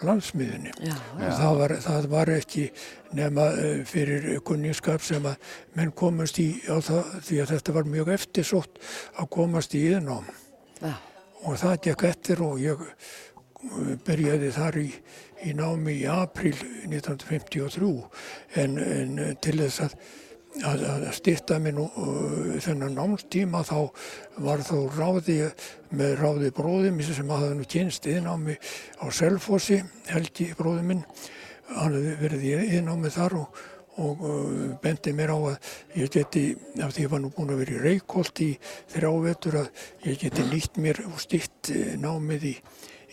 [0.07, 1.35] landsmiðinni Já, ja.
[1.37, 2.65] það, var, það var ekki
[3.19, 8.15] nema eh, fyrir kunningskap sem að menn komast í það, því að þetta var mjög
[8.17, 8.81] eftirsótt
[9.19, 10.33] að komast í íðnám
[10.81, 10.95] Já
[11.47, 14.89] Og það gekk eftir og ég uh, byrjaði þar í,
[15.47, 16.57] í námi í april
[16.89, 17.93] 1953
[18.63, 20.01] en, en til þess að
[20.67, 23.79] að, að styrta minn uh, þennan námstíma þá
[24.45, 25.39] var þá ráði
[25.95, 28.57] með ráði bróðum sem hafði nú kynst yðnámi
[28.99, 31.05] á Selfossi, Helgi bróði minn.
[31.69, 33.61] Hann hefði verið í yðnámi þar og,
[33.99, 35.57] og uh, bendi mér á að
[35.99, 36.45] ég geti,
[36.83, 38.51] af því ég var nú búin að vera í Reykholt í
[38.95, 39.73] þrjá vetur að
[40.07, 42.55] ég geti nýtt mér og stýtt námið í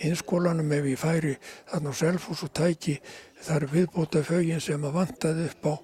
[0.05, 1.37] innskólanum ef ég færi
[1.71, 2.97] þarna á Selfoss og tæki
[3.45, 5.75] þar viðbóta fögin sem að vantaði upp á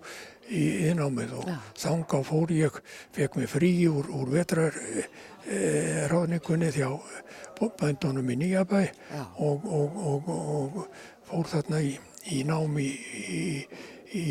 [0.51, 1.57] í innámið og Já.
[1.85, 2.79] þanga fór ég,
[3.15, 5.05] fekk mig frí úr, úr vetrar e,
[6.75, 6.89] þjá
[7.79, 9.23] bændunum í Nýjabæ Já.
[9.37, 10.87] og, og, og, og
[11.29, 11.93] fór þarna í,
[12.35, 13.43] í námi í, í,
[14.17, 14.23] í,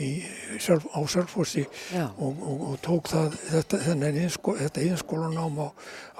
[0.00, 2.06] í, sjálf, á Selfossi Já.
[2.16, 5.68] og, og, og tók það, þetta, þennan innskó, þetta innskólanám á,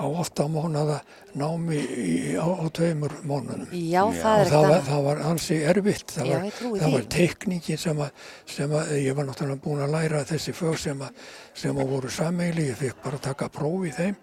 [0.01, 0.99] á 8 mánuða
[1.35, 3.69] námi í, á, á tveimur mánuðum.
[3.73, 4.89] já það er það var, annað.
[4.91, 8.25] það var ansi erfitt, það Já, var, það var tekningin sem að,
[8.57, 11.23] sem að ég var náttúrulega búin að læra þessi fög sem að,
[11.55, 14.19] sem að voru sameigli, ég fekk bara að taka próf í þeim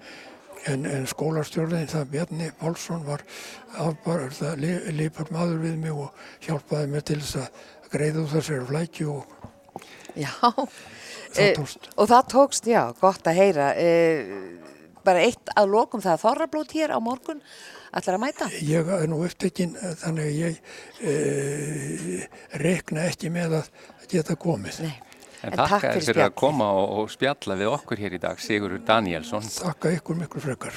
[0.69, 3.23] En, en skólastjórnin, það Bjarni Pálsson var
[3.81, 4.51] afbarða
[4.93, 6.11] lípar maður við mig og
[6.45, 7.63] hjálpaði mér til þess að
[7.93, 9.37] greiða úr þessari flækju og
[10.15, 10.67] Já, það
[11.39, 11.85] Eh, tókst.
[11.95, 13.67] og það tókst, já, gott að heyra.
[13.79, 13.91] E,
[15.05, 17.39] bara eitt að lokum það þorrablót hér á morgun,
[17.95, 18.49] ætlar að mæta?
[18.59, 20.59] Ég er nú upptekinn eh, þannig að ég
[20.99, 21.13] e,
[22.59, 23.71] rekna ekki með að
[24.11, 24.81] geta komið.
[24.83, 24.97] Nei.
[25.41, 28.21] En, En takk takk fyrir, fyrir að koma og, og spjalla við okkur hér í
[28.21, 29.47] dag, Sigurður Danielsson.
[29.47, 30.75] Þakka ykkur miklu frekar.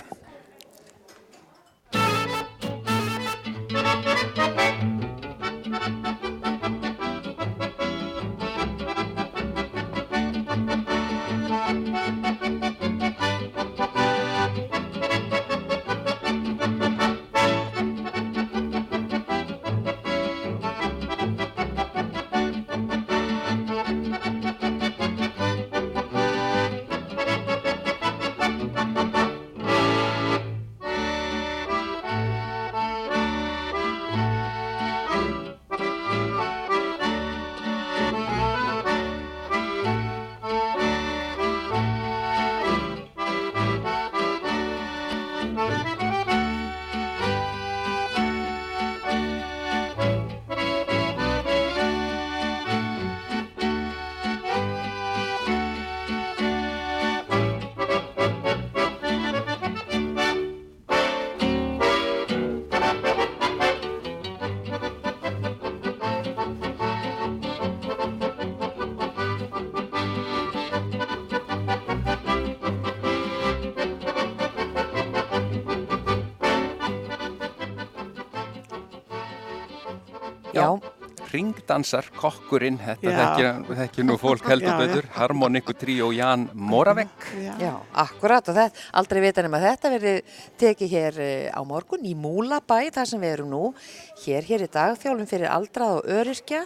[81.35, 87.11] Ringdansar, kokkurinn, þetta þekkir, nú fólk heldur betur, Harmoniku Tríó Jan Moravek.
[87.43, 87.55] Já.
[87.59, 87.73] já,
[88.05, 90.13] akkurat og þetta, aldrei vita nema þetta verði
[90.63, 93.63] tekið hér eh, á morgun í Múlabæ, þar sem við erum nú,
[94.23, 96.61] hér, hér í dag, þjálfum fyrir aldrað og öryrkja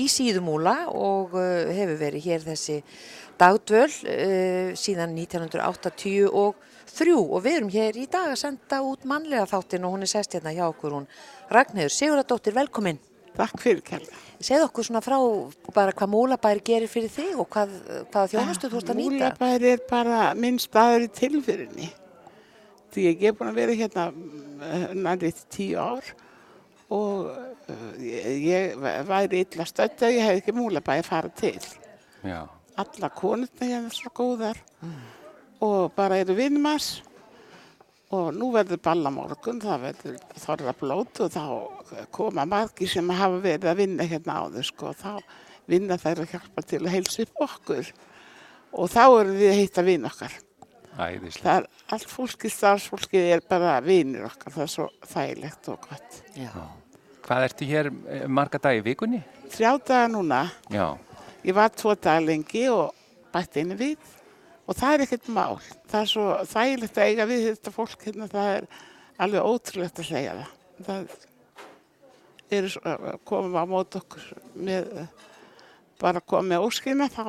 [0.00, 2.78] í síðumúla og uh, hefur verið hér þessi
[3.36, 6.62] dagdvöl uh, síðan 1983 og
[6.96, 10.12] þrjú og við erum hér í dag að senda út mannlega þáttin og hún er
[10.14, 11.10] sest hérna hjá okkur, hún
[11.52, 13.02] Ragnhildur Siguradóttir, velkomin.
[13.36, 14.22] Takk fyrir kærlega.
[14.40, 15.16] Segð okkur svona frá
[15.76, 17.72] bara hvað Múlabær gerir fyrir þig og hvað,
[18.12, 19.14] hvaða þjónustu þú ert að nýta.
[19.16, 21.88] Múlabær er bara minn staður í tilfyrinni.
[22.94, 24.06] Því ég er búin að vera hérna
[24.96, 26.12] nærið tíu ár
[26.92, 31.58] og uh, ég, ég væri illa stödd að ég hef ekki múlabæði að fara til.
[32.26, 32.40] Já,
[32.76, 34.58] Alla konurna hérna er svo góðar
[35.64, 37.00] og bara eru vinnumars
[38.14, 41.44] og nú verður balla morgun, það verður þorra blót og þá
[42.14, 45.20] koma margir sem hafa verið að vinna hérna áður sko, þá
[45.70, 47.92] vinna þær að hjálpa til að heilsa upp okkur
[48.76, 50.34] og þá erum við að hitta vinn okkar.
[50.96, 51.44] æðislega.
[51.44, 56.20] Það er allt fólki, starfsfólkið er bara vinnir okkar, það er svo þægilegt og gott.
[56.36, 56.52] Já.
[57.26, 59.22] Hvað ertu hér eh, marga dag í vikunni?
[59.50, 60.96] Þrjá daga núna, Já,
[61.46, 62.94] ég var tvo daga lengi og
[63.34, 64.12] bætti einu við
[64.66, 65.56] og það er ekkert mál.
[65.90, 68.68] Það er svo þægilegt að eiga við þetta fólk hérna, það er
[69.26, 70.54] alveg ótrúlegt að segja það.
[70.86, 71.16] Það
[72.54, 74.90] eru svo að koma á mót okkur með,
[76.02, 77.24] bara að koma með óskina þá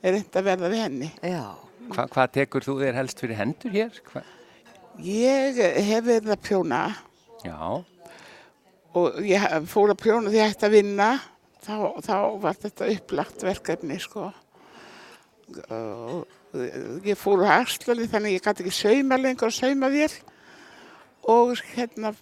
[0.00, 1.10] er þetta að verða við henni.
[1.20, 1.44] Já.
[1.90, 4.02] Hva, hvað tekur þú þér helst fyrir hendur hér?
[4.12, 4.22] Hva?
[5.00, 6.80] Ég hef verið að prjóna
[7.40, 7.56] Já,
[8.92, 11.08] og ég fór að prjóna því ég ætti að vinna
[11.64, 14.26] þá, þá var þetta upplagt verkefni sko
[15.70, 20.18] og ég fór á Arslali þannig að ég gæti ekki sauma lengur og sauma þér
[21.32, 22.12] og hérna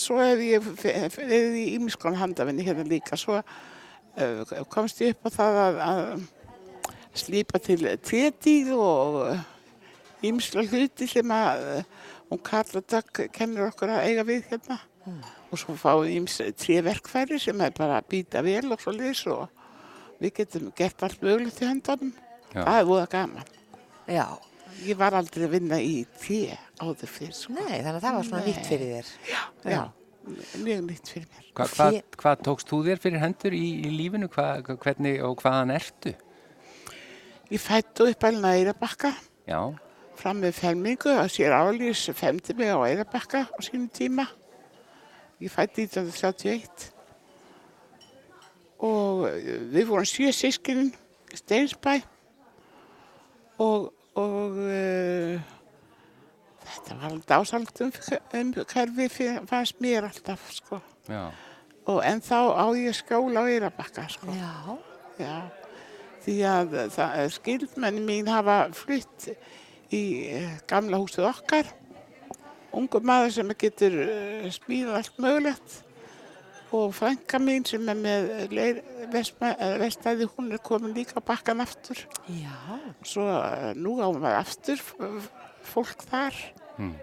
[0.00, 5.30] svo hef ég verið í ímiskon handafinni hérna líka svo uh, komst ég upp á
[5.36, 11.84] það að, að slípa til tétíð og ímislega hluti sem að uh,
[12.30, 14.78] hún Karla Dögg kennir okkur að eiga við hérna
[15.52, 18.94] og svo fáum við íms trí verkfæri sem er bara að býta vel og svo
[18.94, 19.48] liðs og
[20.22, 22.12] við getum gert allt mögulegt í höndunum.
[22.52, 22.62] Já.
[22.62, 23.52] Það er voða gaman.
[24.06, 24.26] Já.
[24.82, 26.44] Ég var aldrei að vinna í tí
[26.80, 27.34] áður fyrir.
[27.36, 27.54] Sko.
[27.56, 29.12] Nei, þannig að það var svona nýtt fyrir þér.
[29.72, 29.82] Já,
[30.64, 31.46] mjög nýtt fyrir mér.
[31.52, 34.28] Hva, hvað, hvað tókst þú þér fyrir hendur í, í lífinu?
[34.32, 36.14] Hva, hvernig og hvaðan ertu?
[37.52, 39.10] Ég fættu upp alveg að Eirabakka
[39.44, 39.58] Já,
[40.16, 44.24] fram með felmingu og sér álýs femdi mig á Eirabakka á sínum tíma.
[45.42, 46.92] Ég fætti 1931
[48.82, 49.26] og
[49.74, 50.92] við vorum sjö sískinin
[51.32, 51.96] í Steinsbæ
[53.62, 55.40] og, og uh,
[56.66, 57.92] þetta var alveg dásalegt um,
[58.38, 60.80] um hverfi fyrir- fannst mér alltaf sko.
[61.08, 61.30] já,
[61.86, 64.28] Og en þá á ég skóla á Eirabakka sko.
[64.30, 64.78] Já.
[65.18, 65.38] Já,
[66.24, 66.76] því að
[67.34, 69.26] skildmenni mín hafa flutt
[69.92, 71.66] í eh, gamla húsið okkar.
[72.72, 75.74] Ungur maður sem getur uh, smíðað allt mögulegt
[76.72, 78.30] og frænka mín sem er með
[78.62, 82.00] eh, vestæði, hún er komin líka bakkan aftur.
[82.28, 82.56] Já.
[83.04, 84.84] Svo uh, nú á maður aftur
[85.72, 86.38] fólk þar.
[86.78, 86.94] Mm.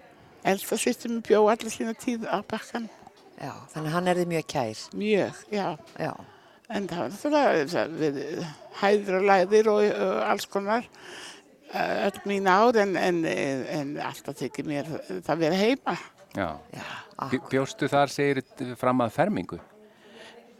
[0.49, 2.89] Elsta sýstum bjó allir sína tíð á bakkan.
[3.39, 4.83] Já, þannig að hann er þið mjög kær.
[4.99, 5.65] Mjög, já.
[5.99, 6.13] Já.
[6.69, 8.21] En það var náttúrulega það við
[8.79, 10.85] hæðir og læðir og, og alls konar
[11.73, 14.91] eh, öll mín ár en, en, en alltaf tekið mér
[15.25, 15.95] það vera heima.
[16.37, 16.49] Já.
[16.73, 16.85] Já.
[17.31, 18.43] Bj- Bjóstu þar segir
[18.79, 19.59] fram að fermingu?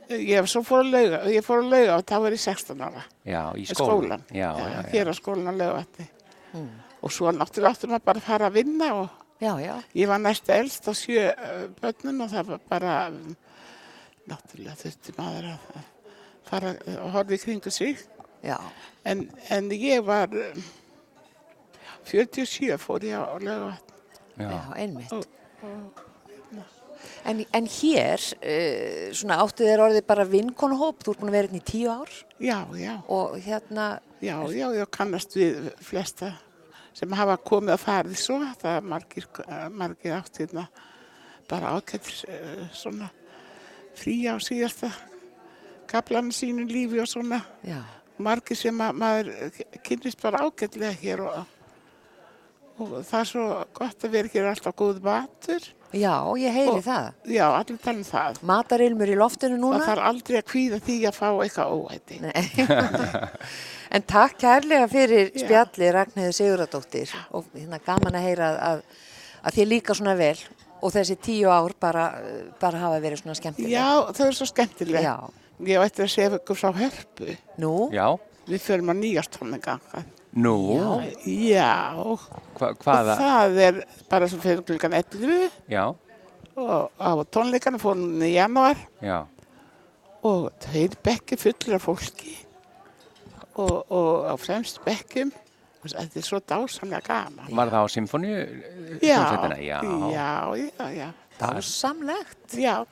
[0.10, 3.04] Ég fór að lauga, ég fór að lauga og það var í 16 ára.
[3.30, 3.76] Já, í skólan.
[3.76, 4.24] skólan.
[4.34, 4.80] Já, já, já.
[4.96, 5.84] Hér á skólan að lauga
[7.00, 9.10] Og svo náttúrulega áttum að bara fara að vinna og
[9.40, 9.76] Já, já.
[9.96, 12.96] ég var næst elst á sjö uh, börnum og það var bara,
[14.28, 15.86] náttúrulega þurfti maður að að
[16.50, 16.74] fara
[17.06, 18.02] og horfa í kringu sig.
[18.44, 18.58] Já.
[19.06, 20.64] En, en ég var um,
[22.10, 23.94] 47 fór ég á lögavatn.
[24.40, 24.50] Já.
[24.50, 25.30] Já, einmitt.
[27.30, 31.50] En, en hér, uh, svona áttu þér orðið bara vinkonuhóp, þú ert búin að vera
[31.50, 33.88] hérna í tíu ár Já, já, og hérna,
[34.24, 36.34] já, já, ég kannast við flesta
[36.96, 38.40] sem hafa komið að farið svo.
[38.60, 40.66] Það er margir, eh, margir átt hérna
[41.50, 43.10] bara ágættir uh, svona
[44.00, 44.92] frí á síðasta
[45.90, 47.42] kaplanum sínu lífi og svona.
[47.64, 47.82] já,
[48.20, 49.30] Margir sem að maður
[49.84, 51.46] kynnist bara ágætlega hér og,
[52.80, 53.46] og það er svo
[53.80, 55.68] gott að vera hér alltaf góð matur.
[55.94, 57.08] já, ég heyri Og- það.
[57.26, 58.40] Já, allir tala um það.
[58.52, 59.80] Matarilmur í loftinu núna.
[59.82, 62.22] Það þarf aldrei að kvíða því að fá eitthvað.
[62.22, 62.44] Nei.
[63.96, 65.44] en takk kærlega fyrir Já.
[65.46, 69.04] spjalli Ragnhildur Siguradóttir og hérna gaman að heyra að, að,
[69.44, 70.38] að þér líka svona vel
[70.80, 72.06] og þessi tíu ár bara,
[72.62, 73.74] bara hafa verið svona skemmtileg.
[73.74, 75.02] Já, það er svo skemmtilega.
[75.04, 75.16] Já.
[75.68, 77.34] Ég eftir að segja ykkur frá hörpu.
[77.60, 78.08] Nú, Já.
[78.50, 79.76] Við förum að nýjast tónleika.
[80.38, 80.56] Nú,
[81.26, 82.22] Já, og
[82.60, 83.16] hva, hvaða?
[83.18, 83.80] það er
[84.12, 85.88] bara sem fyrir klukkan 11 Já,
[86.60, 89.24] og á tónleikana fórum í janúar já,
[90.22, 92.36] og tveir bekki fullir af fólki
[93.58, 95.32] og, og á fremst bekkum
[95.80, 97.50] og þetta er svo dásamlega gaman.
[97.56, 98.40] var það á symfóníu?
[99.00, 99.20] Já.
[100.12, 101.10] já, já, já.
[101.40, 102.54] dásamlegt.
[102.54, 102.86] Já,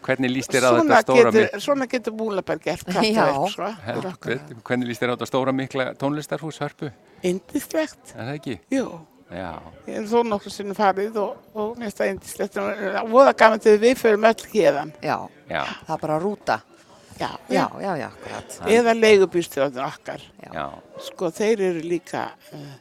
[0.00, 4.38] Hvernig líst þér á svona þetta stóra getur, mikla, svona getur Múlaberg gert fyrir okkur.
[4.64, 6.90] hvernig líst þér á þetta stóra mikla tónlistarhús hörpu?
[7.22, 8.58] Indislegt, Er það ekki?
[8.72, 8.86] jú.
[9.30, 9.50] Já,
[9.86, 12.56] Ég er þó nokkur sinnum farið og, og mest að indislegt.
[12.58, 14.90] Og voða gaman til við förum öll hérðan.
[15.06, 16.56] Já, já, það er bara að rúta.
[17.20, 18.56] Já, Já, já, já, akkurat.
[18.66, 20.24] Eða leigubýrstjóðin okkar.
[20.42, 20.64] já,
[21.06, 22.24] Sko, þeir eru líka,
[22.56, 22.74] uh,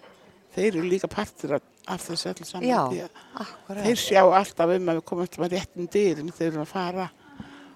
[0.55, 2.67] þeir eru líka partur af, af þessu öllu saman.
[2.69, 3.07] Já,
[3.45, 3.85] akkurat.
[3.85, 6.71] Þeir sjá alltaf um að við komum alltaf að réttin dyrum þegar við erum að
[6.73, 7.09] fara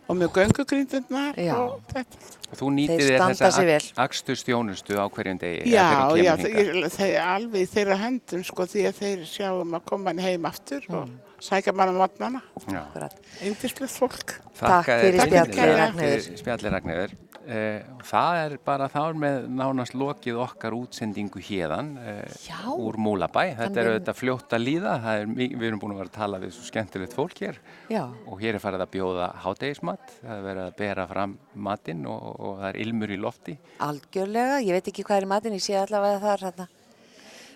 [0.03, 1.53] og með göngugrindirnar Já.
[1.57, 2.21] og þetta.
[2.51, 5.87] Og þú nýtir Þeir þér þessa akstustjónustu á hverjum degi Já,
[6.19, 10.11] já, þeir, þeir alveg í þeirra höndum sko því að þeir sjá um að koma
[10.11, 13.19] hann heim aftur og sækja mann á akkurat.
[13.41, 14.37] Yndislegt fólk.
[14.59, 21.41] Takk fyrir þér spjallið, Eh, það er bara þá er með nánast lokið okkar útsendingu
[21.43, 22.37] hérðan eh,
[22.79, 23.41] úr Múlabæ.
[23.57, 24.93] Þetta er auðvitað fljótt að líða.
[25.11, 27.59] Er, við erum búin að vera að tala við svo skemmtilegt fólk hér
[27.91, 30.15] Já, og hér er farið að bjóða hádegismat.
[30.21, 31.35] Það er verið að bera fram
[31.67, 33.57] matinn og, og það er ilmur í lofti.
[33.89, 34.63] algjörlega.
[34.63, 36.69] Ég veit ekki hvað er matinn, ég sé allavega þar hérna.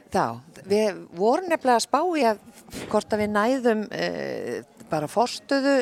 [0.07, 0.25] Þá,
[0.67, 2.43] við vorum nefnilega að spá í að
[2.87, 4.53] hvort að við næðum uh,
[4.91, 5.81] bara fórstöðu,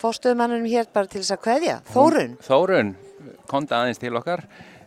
[0.00, 1.76] fórstöðumannunum hér bara til þess að kveðja.
[1.94, 2.34] Þórun.
[2.44, 2.92] Þórun,
[3.50, 4.44] konta aðeins til okkar,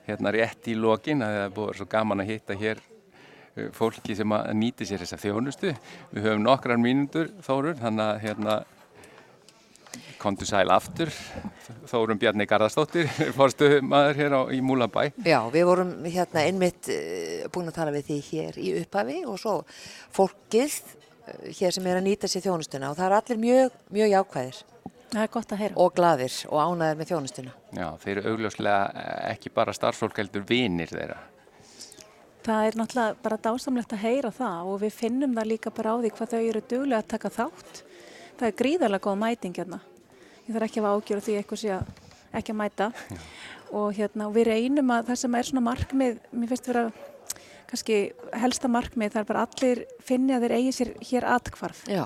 [0.08, 4.16] hérna rétt í lokin, að það er búið svo gaman að hitta hér uh, fólki
[4.18, 5.76] sem að nýti sér þessa þjónustu.
[6.14, 8.58] Við höfum nokkrar mínútur, Þórun, þannig að hérna
[10.18, 11.12] kontu sæl aftur.
[11.88, 15.10] Þórun Bjarni Garðarsdóttir, fórstu maður hér á, í Múlabæ.
[15.26, 19.38] Já, við vorum hérna einmitt uh, búin að tala við því hér í upphafi og
[19.42, 19.60] svo
[20.16, 24.16] fólkið uh, hér sem er að nýta sér þjónustuna og það er allir mjög, mjög
[24.16, 24.66] jákvæðir
[25.08, 25.78] Það er gott að heyra.
[25.80, 27.56] og glaðir og ánæðir með þjónustuna.
[27.78, 31.20] Já, þeir eru augljóslega eh, ekki bara starfsfólk heldur vinir þeirra.
[32.48, 36.00] Það er náttúrulega bara dásamlegt að heyra það og við finnum það líka bara á
[36.04, 37.82] því hvað þau eru duglega að taka þátt.
[38.38, 39.82] Það er gríðarlega góð mæting hérna.
[40.48, 41.92] Ég þarf ekki að hafa ágjör því eitthvað sé að
[42.38, 42.90] ekki að mæta.
[43.76, 46.86] Og hérna, og við reynum að það sem er svona markmið, mér finnst vera
[47.68, 47.98] kannski
[48.40, 52.06] helsta markmið, það er bara allir finni að þeir eigi sér hér atkvarf Já,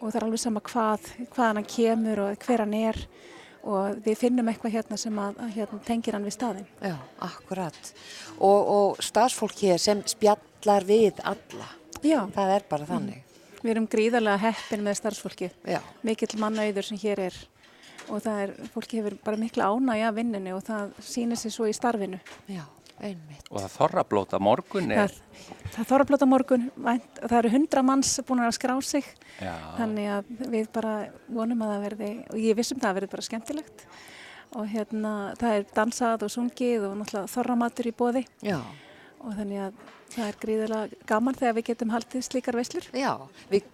[0.00, 2.98] og það er alveg sama hvað, hvaðan hann kemur og hver hann er
[3.66, 6.66] og við finnum eitthvað hérna sem að, að hérna, tengir hann við staðinn.
[6.80, 6.94] já,
[7.26, 7.92] akkurat.
[8.38, 11.66] Og, og starfsfólk hér sem spjallar við alla,
[12.04, 13.22] Já, það er bara þannig.
[13.64, 15.50] við erum gríðarlega heppin með starfsfólki.
[15.66, 17.42] Já, mikill mannauður sem hér er
[18.06, 21.66] og það er, fólki hefur bara mikla ánægja að vinnunni og það sýnir sig svo
[21.66, 22.20] í starfinu.
[22.46, 22.62] já.
[23.00, 23.46] Einmitt.
[23.50, 27.82] Og það þorrablóta morgun er, Það, það þarf að blóta morgun, vænt, það eru hundra
[27.86, 29.08] manns búin að skrá sig,
[29.42, 30.94] já, þannig að við bara
[31.28, 33.84] vonum að það verði, og ég vissum það að verði bara skemmtilegt
[34.56, 38.60] og hérna það er dansað og sungið og náttúrulega þorramatur í bóði Já,
[39.20, 39.84] og þannig að
[40.14, 42.88] það er gríðilega gaman þegar við getum haldið slíkar veislur.
[42.94, 43.12] já.
[43.50, 43.66] Við,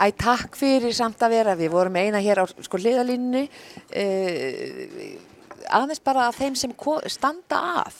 [0.00, 1.54] æ, takk fyrir samt að vera.
[1.60, 3.44] Við vorum eina hér á sko hliðalínunni.
[3.92, 5.35] Uh,
[5.70, 6.72] aðeins bara að þeim sem
[7.12, 7.96] standa að.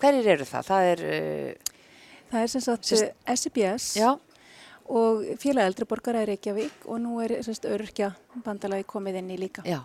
[0.00, 0.66] Hverjir eru það?
[0.68, 1.72] Það er, uh,
[2.34, 4.08] Það er sem sagt Sist- eh, SIBS já,
[4.90, 7.36] og félag eldri borgara í Reykjavík og nú er
[7.70, 8.12] öryrkja
[8.44, 9.62] bandalagi komið inn í líka.
[9.64, 9.80] já.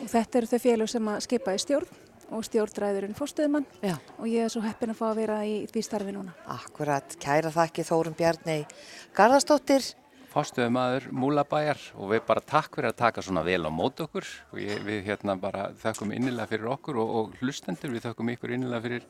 [0.00, 1.88] Og þetta eru þau félag sem að skipa í stjórn
[2.30, 5.82] og stjórnræðurinn fórstuðumann Já, og ég er svo heppin að fá að vera í því
[5.84, 6.34] starfi núna.
[6.46, 7.16] akkurat.
[7.18, 8.66] Kæra þakki Þórum Bjarni
[9.14, 9.94] Garðarsdóttir
[10.38, 14.26] fórstöðum aður Múlabæjar og við bara takk fyrir að taka svona vel á mót okkur
[14.52, 18.54] og ég, við hérna bara þakkum innilega fyrir okkur og, og hlustendur við þakkum ykkur
[18.54, 19.08] innilega fyrir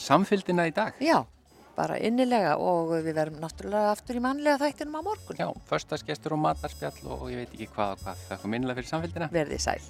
[0.00, 0.96] samfélgina í dag.
[1.04, 1.18] Já,
[1.76, 5.42] bara innilega og við verðum náttúrulega aftur í mannlega þættinum á morgun.
[5.42, 8.92] Já, förstaskestur og matarspjall og, og ég veit ekki hvað og hvað þakkum innilega fyrir
[8.94, 9.30] samfélgina.
[9.34, 9.82] Verðið sæl.